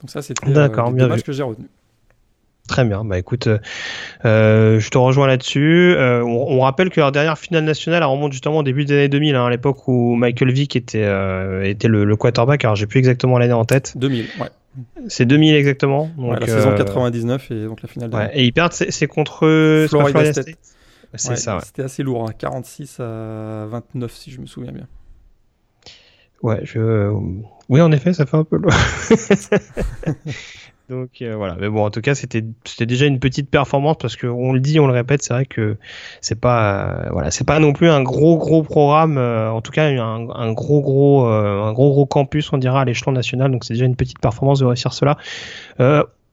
[0.00, 1.66] Donc ça, c'était le match que j'ai retenu.
[2.68, 3.48] Très bien, bah écoute,
[4.24, 5.94] je te rejoins là-dessus.
[5.98, 9.36] On, rappelle que leur dernière finale nationale elle remonte justement au début des années 2000,
[9.36, 11.08] hein, à l'époque où Michael Vick était,
[11.62, 12.64] était le, le quarterback.
[12.64, 13.92] Alors j'ai plus exactement l'année en tête.
[13.96, 14.48] 2000, ouais.
[15.08, 16.10] C'est 2000 exactement.
[16.16, 18.14] Donc, la saison 99 euh, et donc la finale.
[18.14, 20.56] Ouais, et ils perdent, c'est contre Florida, State.
[21.14, 21.60] C'est ça.
[21.64, 22.32] C'était assez lourd, hein.
[22.36, 24.86] 46 à 29 si je me souviens bien.
[26.42, 27.10] Ouais, je.
[27.68, 28.72] Oui, en effet, ça fait un peu lourd.
[30.88, 34.14] Donc euh, voilà, mais bon, en tout cas, c'était c'était déjà une petite performance parce
[34.14, 35.76] que on le dit, on le répète, c'est vrai que
[36.20, 39.72] c'est pas euh, voilà, c'est pas non plus un gros gros programme, euh, en tout
[39.72, 43.50] cas un, un gros gros un gros gros campus, on dira à l'échelon national.
[43.50, 45.18] Donc c'est déjà une petite performance de réussir cela.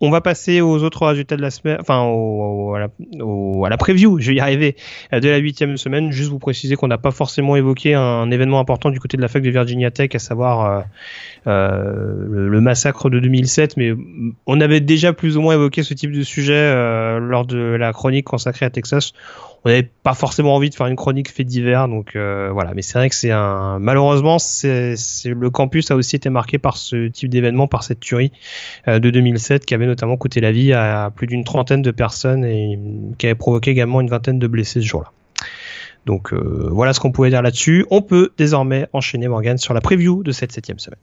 [0.06, 3.78] On va passer aux autres résultats de la semaine, enfin au, à, la, à, la,
[3.78, 4.76] preview, je vais y arriver,
[5.14, 6.12] de la huitième semaine.
[6.12, 9.30] Juste vous préciser qu'on n'a pas forcément évoqué un, événement important du côté de la
[9.30, 10.82] fac de Virginia Tech, à savoir euh,
[11.48, 13.94] euh, le, massacre de 2007, mais
[14.46, 17.94] on avait déjà plus ou moins évoqué ce type de sujet euh, lors de la
[17.94, 19.14] chronique consacrée à Texas
[19.66, 22.74] on n'avait pas forcément envie de faire une chronique fait divers, donc euh, voilà.
[22.74, 24.96] Mais c'est vrai que c'est un malheureusement, c'est
[25.26, 28.32] le campus a aussi été marqué par ce type d'événement, par cette tuerie
[28.88, 32.44] euh, de 2007 qui avait notamment coûté la vie à plus d'une trentaine de personnes
[32.44, 32.78] et
[33.18, 35.12] qui avait provoqué également une vingtaine de blessés ce jour-là.
[36.06, 37.86] Donc euh, voilà ce qu'on pouvait dire là-dessus.
[37.90, 41.00] On peut désormais enchaîner Morgan sur la preview de cette septième semaine.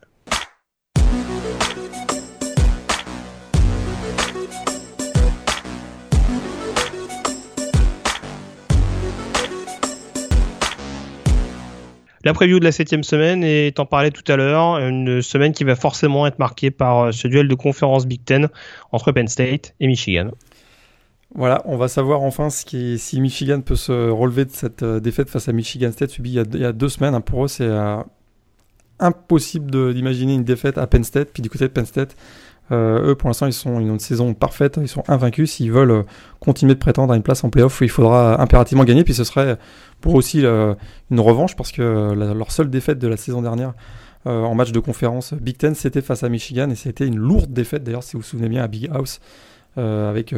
[12.23, 15.65] La preview de la septième semaine, et t'en parlais tout à l'heure, une semaine qui
[15.65, 18.49] va forcément être marquée par euh, ce duel de conférence Big Ten
[18.93, 20.31] entre Penn State et Michigan.
[21.35, 25.49] Voilà, on va savoir enfin si, Michigan peut se relever de cette euh, défaite face
[25.49, 27.15] à Michigan State subie il y a, deux semaines.
[27.15, 28.03] Hein, pour eux, c'est euh,
[28.99, 31.31] impossible d'imaginer une défaite à Penn State.
[31.33, 32.17] Puis du côté de Penn State,
[32.71, 35.53] eux, pour l'instant, ils, sont, ils ont une saison parfaite, ils sont invaincus.
[35.53, 36.05] S'ils veulent
[36.39, 39.05] continuer de prétendre à une place en playoff, il faudra impérativement gagner.
[39.05, 39.59] Puis ce serait
[40.01, 43.75] pour aussi une revanche parce que leur seule défaite de la saison dernière
[44.27, 47.83] en match de conférence Big Ten, c'était face à Michigan et c'était une lourde défaite
[47.83, 49.21] d'ailleurs, si vous vous souvenez bien, à Big House.
[49.77, 50.35] avec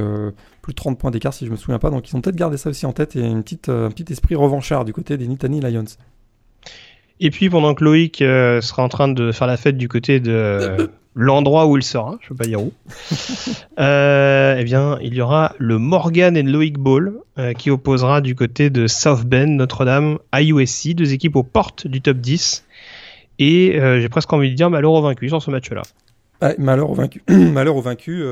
[0.62, 1.91] plus de 30 points d'écart si je me souviens pas.
[1.91, 4.35] Donc ils ont peut-être gardé ça aussi en tête et une petite, un petit esprit
[4.35, 5.85] revanchard du côté des Nittany Lions.
[7.24, 10.18] Et puis pendant que Loïc euh, sera en train de faire la fête du côté
[10.18, 12.72] de l'endroit où il sera, je peux pas dire où,
[13.78, 18.34] euh, eh bien il y aura le Morgan et Loïc Ball euh, qui opposera du
[18.34, 22.64] côté de South Bend, Notre-Dame, à USC, deux équipes aux portes du top 10.
[23.38, 25.82] Et j'ai presque envie de dire malheur au vaincu sur ce match-là.
[26.58, 27.22] malheur au vaincu.
[27.28, 28.22] malheur au vaincu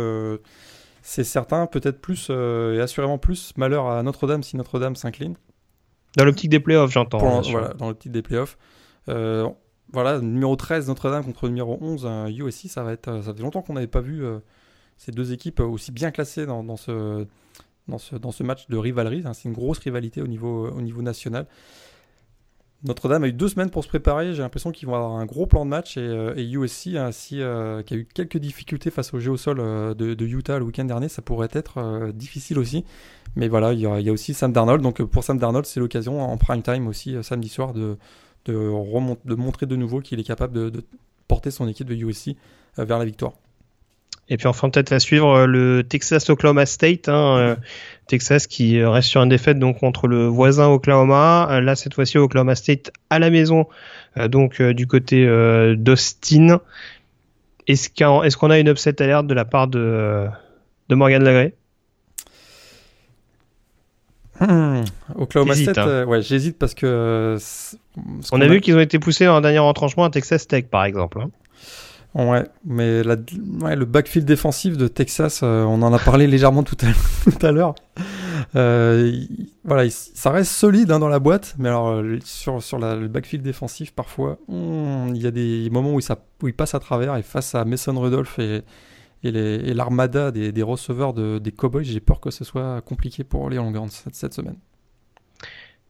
[1.03, 5.35] c'est certain, peut-être plus et assurément plus malheur à Notre-Dame si Notre-Dame s'incline.
[6.17, 7.41] Dans l'optique des playoffs, j'entends.
[7.41, 8.57] Voilà, dans l'optique des playoffs.
[9.91, 13.43] Euh, voilà, numéro 13 Notre-Dame contre numéro 11 USC, ça va être, euh, ça fait
[13.43, 14.39] longtemps qu'on n'avait pas vu euh,
[14.97, 17.27] ces deux équipes aussi bien classées dans, ce,
[17.89, 19.23] dans, ce, dans ce match de rivalerie.
[19.25, 19.35] Hein.
[19.35, 21.47] C'est une grosse rivalité au niveau, au niveau national.
[22.83, 24.33] Notre-Dame a eu deux semaines pour se préparer.
[24.33, 27.83] J'ai l'impression qu'ils vont avoir un gros plan de match et, USC, ainsi, qui a
[27.97, 32.59] eu quelques difficultés face au jeu de, Utah le week-end dernier, ça pourrait être difficile
[32.59, 32.87] aussi.
[33.37, 34.81] Mais voilà, il y, a, aussi Sam Darnold.
[34.81, 37.99] Donc pour Sam Darnold, c'est l'occasion en prime time aussi samedi soir de,
[38.47, 38.73] de,
[39.25, 40.85] de montrer de nouveau qu'il est capable de,
[41.29, 42.31] porter son équipe de USC
[42.79, 43.33] euh, vers la victoire.
[44.29, 47.57] Et puis enfin peut-être à suivre euh, le Texas Oklahoma State, hein, euh,
[48.09, 51.61] Texas qui reste sur une défaite donc contre le voisin Oklahoma.
[51.61, 53.67] là cette fois-ci Oklahoma State à la maison,
[54.29, 55.25] donc du côté
[55.77, 56.61] d'Austin.
[57.69, 60.27] Est-ce qu'on a une upset alerte de la part de,
[60.89, 61.55] de Morgan Lagré?
[64.41, 64.85] Hmm.
[65.17, 66.05] Oklahoma State, hein.
[66.07, 67.37] ouais, j'hésite parce que.
[67.99, 70.67] Euh, on a, vu qu'ils ont été poussés dans un dernier retranchement à Texas Tech,
[70.67, 71.21] par exemple.
[71.21, 71.31] Hein.
[72.13, 76.77] Ouais, mais le backfield défensif de Texas, euh, on en a parlé légèrement tout
[77.43, 77.75] à, l'heure.
[78.53, 83.93] voilà, ça reste solide hein, dans la boîte, mais alors sur, sur le backfield défensif,
[83.93, 87.23] parfois, hmm, il y a des moments où, ça, où il passe à travers et
[87.23, 88.63] face à Mason Rudolph et,
[89.23, 93.91] et l'armada des, receveurs des Cowboys, j'ai peur que ce soit compliqué pour les Longhorns
[94.13, 94.57] cette, semaine.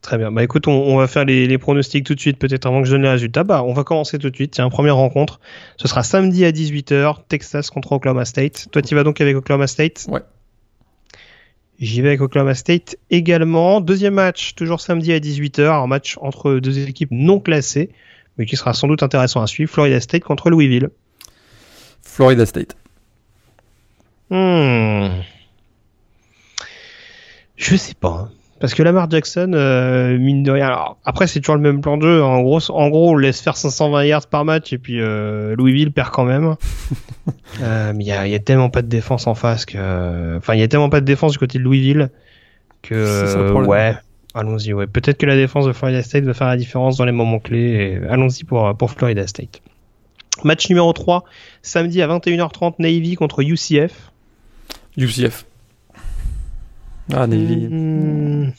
[0.03, 0.33] Très bien.
[0.33, 3.03] Bah écoute, on, va faire les, pronostics tout de suite, peut-être avant que je donne
[3.03, 3.45] les résultats.
[3.45, 4.55] Bah, on va commencer tout de suite.
[4.55, 5.41] C'est une première rencontre.
[5.77, 8.69] Ce sera samedi à 18h, Texas contre Oklahoma State.
[8.71, 10.07] Toi, tu vas donc avec Oklahoma State?
[10.09, 10.23] Ouais.
[11.81, 13.81] J'y vais avec Oklahoma State également.
[13.83, 17.91] Deuxième match, toujours samedi à 18h, un match entre deux équipes non classées,
[18.39, 19.71] mais qui sera sans doute intéressant à suivre.
[19.71, 20.89] Florida State contre Louisville.
[22.03, 22.77] Florida State.
[24.31, 25.09] Hmm.
[27.57, 28.31] Je sais pas.
[28.61, 30.67] Parce que Lamar Jackson, euh, mine de rien.
[30.67, 32.23] Alors, après, c'est toujours le même plan de jeu.
[32.23, 35.93] En gros, en gros, on laisse faire 520 yards par match et puis euh, Louisville
[35.93, 36.57] perd quand même.
[37.63, 40.37] euh, mais il y a, y a, tellement pas de défense en face que.
[40.37, 42.11] Enfin, il y a tellement pas de défense du côté de Louisville
[42.83, 43.53] que.
[43.67, 43.95] ouais.
[44.33, 44.87] Allons-y, ouais.
[44.87, 47.99] Peut-être que la défense de Florida State va faire la différence dans les moments clés.
[48.09, 49.61] Allons-y pour, pour Florida State.
[50.45, 51.25] Match numéro 3,
[51.63, 54.13] samedi à 21h30, Navy contre UCF.
[54.97, 55.47] UCF.
[57.13, 57.69] Ah, Navy.
[57.69, 58.53] Hmm.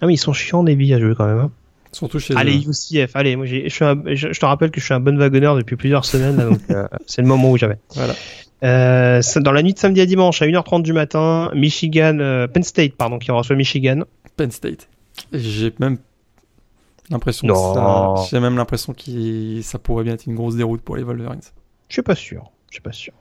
[0.00, 1.38] Ah oui, ils sont chiants Navy à jouer quand même.
[1.38, 1.50] Hein.
[1.92, 5.18] Surtout chez Allez, UCF, allez, moi je, je, te rappelle que je suis un bon
[5.18, 7.78] wagonneur depuis plusieurs semaines, donc euh, c'est le moment où j'avais.
[7.94, 8.14] Voilà.
[8.64, 12.62] Euh, dans la nuit de samedi à dimanche à 1h30 du matin, Michigan, euh, Penn
[12.62, 14.04] State, pardon, qui reçoit Michigan.
[14.36, 14.88] Penn State.
[15.34, 15.98] J'ai même
[17.10, 21.02] l'impression que j'ai même l'impression que ça pourrait bien être une grosse déroute pour les
[21.02, 21.40] Wolverines.
[21.88, 23.12] Je suis pas sûr, je suis pas sûr.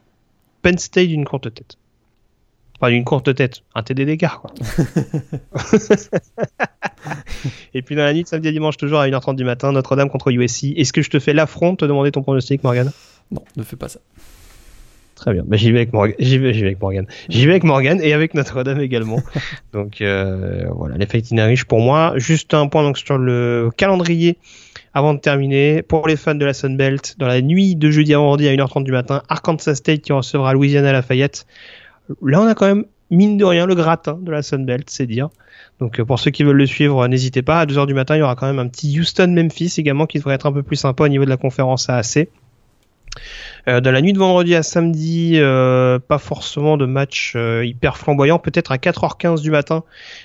[0.61, 1.77] Penn State d'une courte tête.
[2.81, 4.51] Enfin, une courte tête, un TD d'écart, quoi.
[7.75, 10.09] et puis dans la nuit de samedi à dimanche, toujours à 1h30 du matin, Notre-Dame
[10.09, 10.73] contre USC.
[10.75, 12.91] Est-ce que je te fais l'affront de te demander ton pronostic, Morgan
[13.29, 13.99] Non, ne fais pas ça.
[15.13, 15.43] Très bien.
[15.45, 16.15] Bah, j'y vais avec Morgan.
[16.17, 17.05] J'y vais, avec Morgan.
[17.29, 19.21] J'y vais avec Morgan et avec Notre-Dame également.
[19.73, 22.13] donc euh, voilà, l'effet riche pour moi.
[22.15, 24.39] Juste un point donc sur le calendrier
[24.95, 25.83] avant de terminer.
[25.83, 28.83] Pour les fans de la Sunbelt, dans la nuit de jeudi à vendredi à 1h30
[28.83, 31.45] du matin, Arkansas State qui recevra Louisiana Lafayette.
[32.21, 35.29] Là, on a quand même, mine de rien, le gratin de la Sunbelt, c'est dire.
[35.79, 37.59] Donc euh, pour ceux qui veulent le suivre, n'hésitez pas.
[37.59, 40.35] À 2h du matin, il y aura quand même un petit Houston-Memphis également qui devrait
[40.35, 42.29] être un peu plus sympa au niveau de la conférence AAC.
[43.67, 47.97] Euh, dans la nuit de vendredi à samedi, euh, pas forcément de match euh, hyper
[47.97, 48.39] flamboyant.
[48.39, 49.83] Peut-être à 4h15 du matin,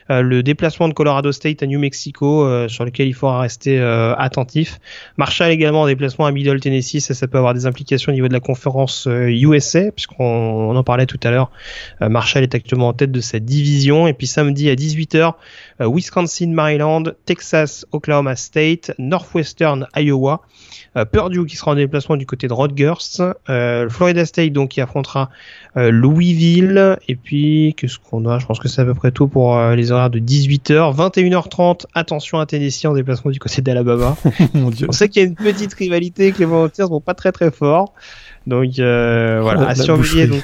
[0.08, 4.78] le déplacement de Colorado State à New Mexico, sur lequel il faudra rester attentif.
[5.16, 8.28] Marshall également en déplacement à Middle Tennessee, ça, ça peut avoir des implications au niveau
[8.28, 11.50] de la conférence USA, puisqu'on en parlait tout à l'heure.
[12.00, 14.06] Marshall est actuellement en tête de cette division.
[14.06, 15.34] Et puis samedi à 18h,
[15.80, 20.42] Wisconsin, Maryland, Texas, Oklahoma State, Northwestern, Iowa.
[21.04, 22.94] Purdue qui sera en déplacement du côté de Rutgers
[23.48, 25.30] Euh, Florida State donc qui affrontera
[25.76, 26.96] euh, Louisville.
[27.08, 28.38] Et puis qu'est-ce qu'on a?
[28.38, 31.86] Je pense que c'est à peu près tout pour euh, les horaires de 18h, 21h30.
[31.94, 34.16] Attention à Tennessee en déplacement du côté d'Alabama.
[34.54, 34.86] Mon Dieu.
[34.88, 37.50] On sait qu'il y a une petite rivalité que les Volunteers vont pas très très
[37.50, 37.92] fort.
[38.46, 40.26] Donc euh, voilà, La à surveiller.
[40.28, 40.42] Donc,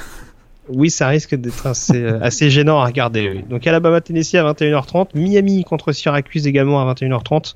[0.69, 3.29] oui, ça risque d'être assez, euh, assez gênant à regarder.
[3.29, 3.43] oui.
[3.49, 7.55] Donc Alabama Tennessee à 21h30, Miami contre Syracuse également à 21h30,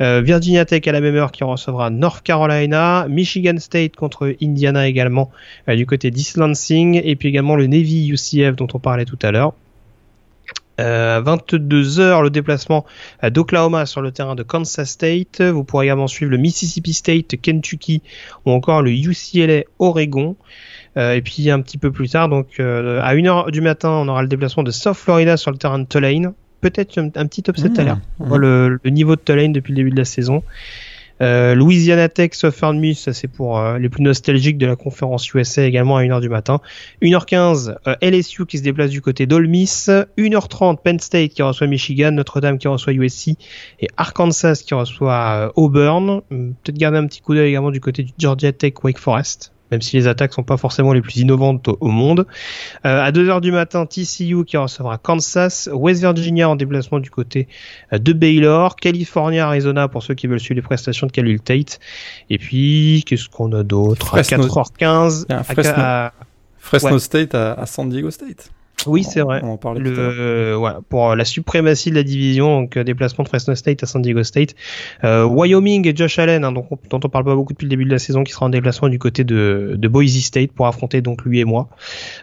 [0.00, 4.88] euh, Virginia Tech à la même heure qui recevra North Carolina, Michigan State contre Indiana
[4.88, 5.30] également
[5.68, 9.18] euh, du côté d'East Lansing et puis également le Navy UCF dont on parlait tout
[9.22, 9.54] à l'heure.
[10.80, 12.86] Euh, 22h le déplacement
[13.22, 15.42] d'Oklahoma sur le terrain de Kansas State.
[15.42, 18.02] Vous pourrez également suivre le Mississippi State, Kentucky
[18.46, 20.34] ou encore le UCLA Oregon.
[20.96, 24.08] Euh, et puis un petit peu plus tard, donc euh, à 1h du matin, on
[24.08, 26.34] aura le déplacement de South Florida sur le terrain de Tulane.
[26.60, 27.98] Peut-être un, un petit upset à l'air.
[28.20, 30.42] On voit le, le niveau de Tulane depuis le début de la saison.
[31.20, 35.32] Euh, Louisiana Tech, Southern Miss, ça c'est pour euh, les plus nostalgiques de la conférence
[35.32, 36.60] USA également à 1h du matin.
[37.00, 39.88] 1h15, euh, LSU qui se déplace du côté d'Ole Miss.
[40.18, 43.36] 1h30, Penn State qui reçoit Michigan, Notre-Dame qui reçoit USC
[43.80, 46.22] et Arkansas qui reçoit euh, Auburn.
[46.30, 49.52] Hum, Peut-être garder un petit coup d'œil également du côté du Georgia Tech, Wake Forest.
[49.72, 52.26] Même si les attaques sont pas forcément les plus innovantes au, au monde.
[52.86, 57.48] Euh, à 2h du matin, TCU qui recevra Kansas, West Virginia en déplacement du côté
[57.92, 61.80] euh, de Baylor, California, Arizona pour ceux qui veulent suivre les prestations de Khalil Tate.
[62.30, 64.14] Et puis, qu'est-ce qu'on a d'autre?
[64.14, 64.46] À Fresno.
[64.46, 65.72] 4h15, Il y a un à- Fresno.
[65.76, 66.12] à-
[66.58, 66.98] Fresno Ouais.
[67.00, 68.50] State à, à San Diego State.
[68.86, 69.40] Oui, c'est vrai.
[69.42, 69.80] On en parlait.
[69.80, 73.86] Le, voilà, pour la suprématie de la division, donc euh, déplacement de Fresno State à
[73.86, 74.54] San Diego State.
[75.04, 77.70] Euh, Wyoming et Josh Allen, hein, donc, on- dont on parle pas beaucoup depuis le
[77.70, 80.66] début de la saison, qui sera en déplacement du côté de, de Boise State pour
[80.66, 81.68] affronter donc lui et moi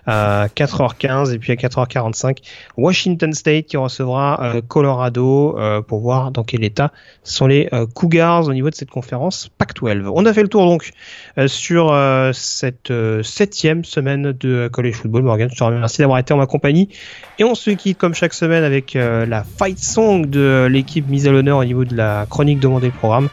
[0.05, 2.37] à 4h15 et puis à 4h45
[2.77, 6.91] Washington State qui recevra euh, Colorado euh, pour voir dans quel état
[7.23, 10.09] sont les euh, Cougars au niveau de cette conférence Pac-12.
[10.13, 10.91] On a fait le tour donc
[11.37, 15.23] euh, sur euh, cette euh, septième semaine de College Football.
[15.23, 16.89] Morgan, je te remercie d'avoir été en ma compagnie.
[17.37, 21.27] Et on se quitte comme chaque semaine avec euh, la fight song de l'équipe mise
[21.27, 23.29] à l'honneur au niveau de la chronique demandée le programme.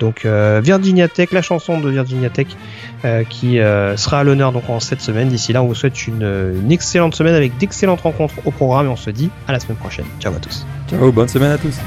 [0.00, 2.48] Donc euh, Virginia Tech, la chanson de Virginia Tech
[3.04, 5.28] euh, qui euh, sera à l'honneur donc en cette semaine.
[5.28, 6.22] D'ici là, on vous souhaite une,
[6.62, 9.78] une excellente semaine avec d'excellentes rencontres au programme et on se dit à la semaine
[9.78, 10.06] prochaine.
[10.20, 10.66] Ciao à tous.
[10.90, 11.78] Ciao, bonne semaine à tous.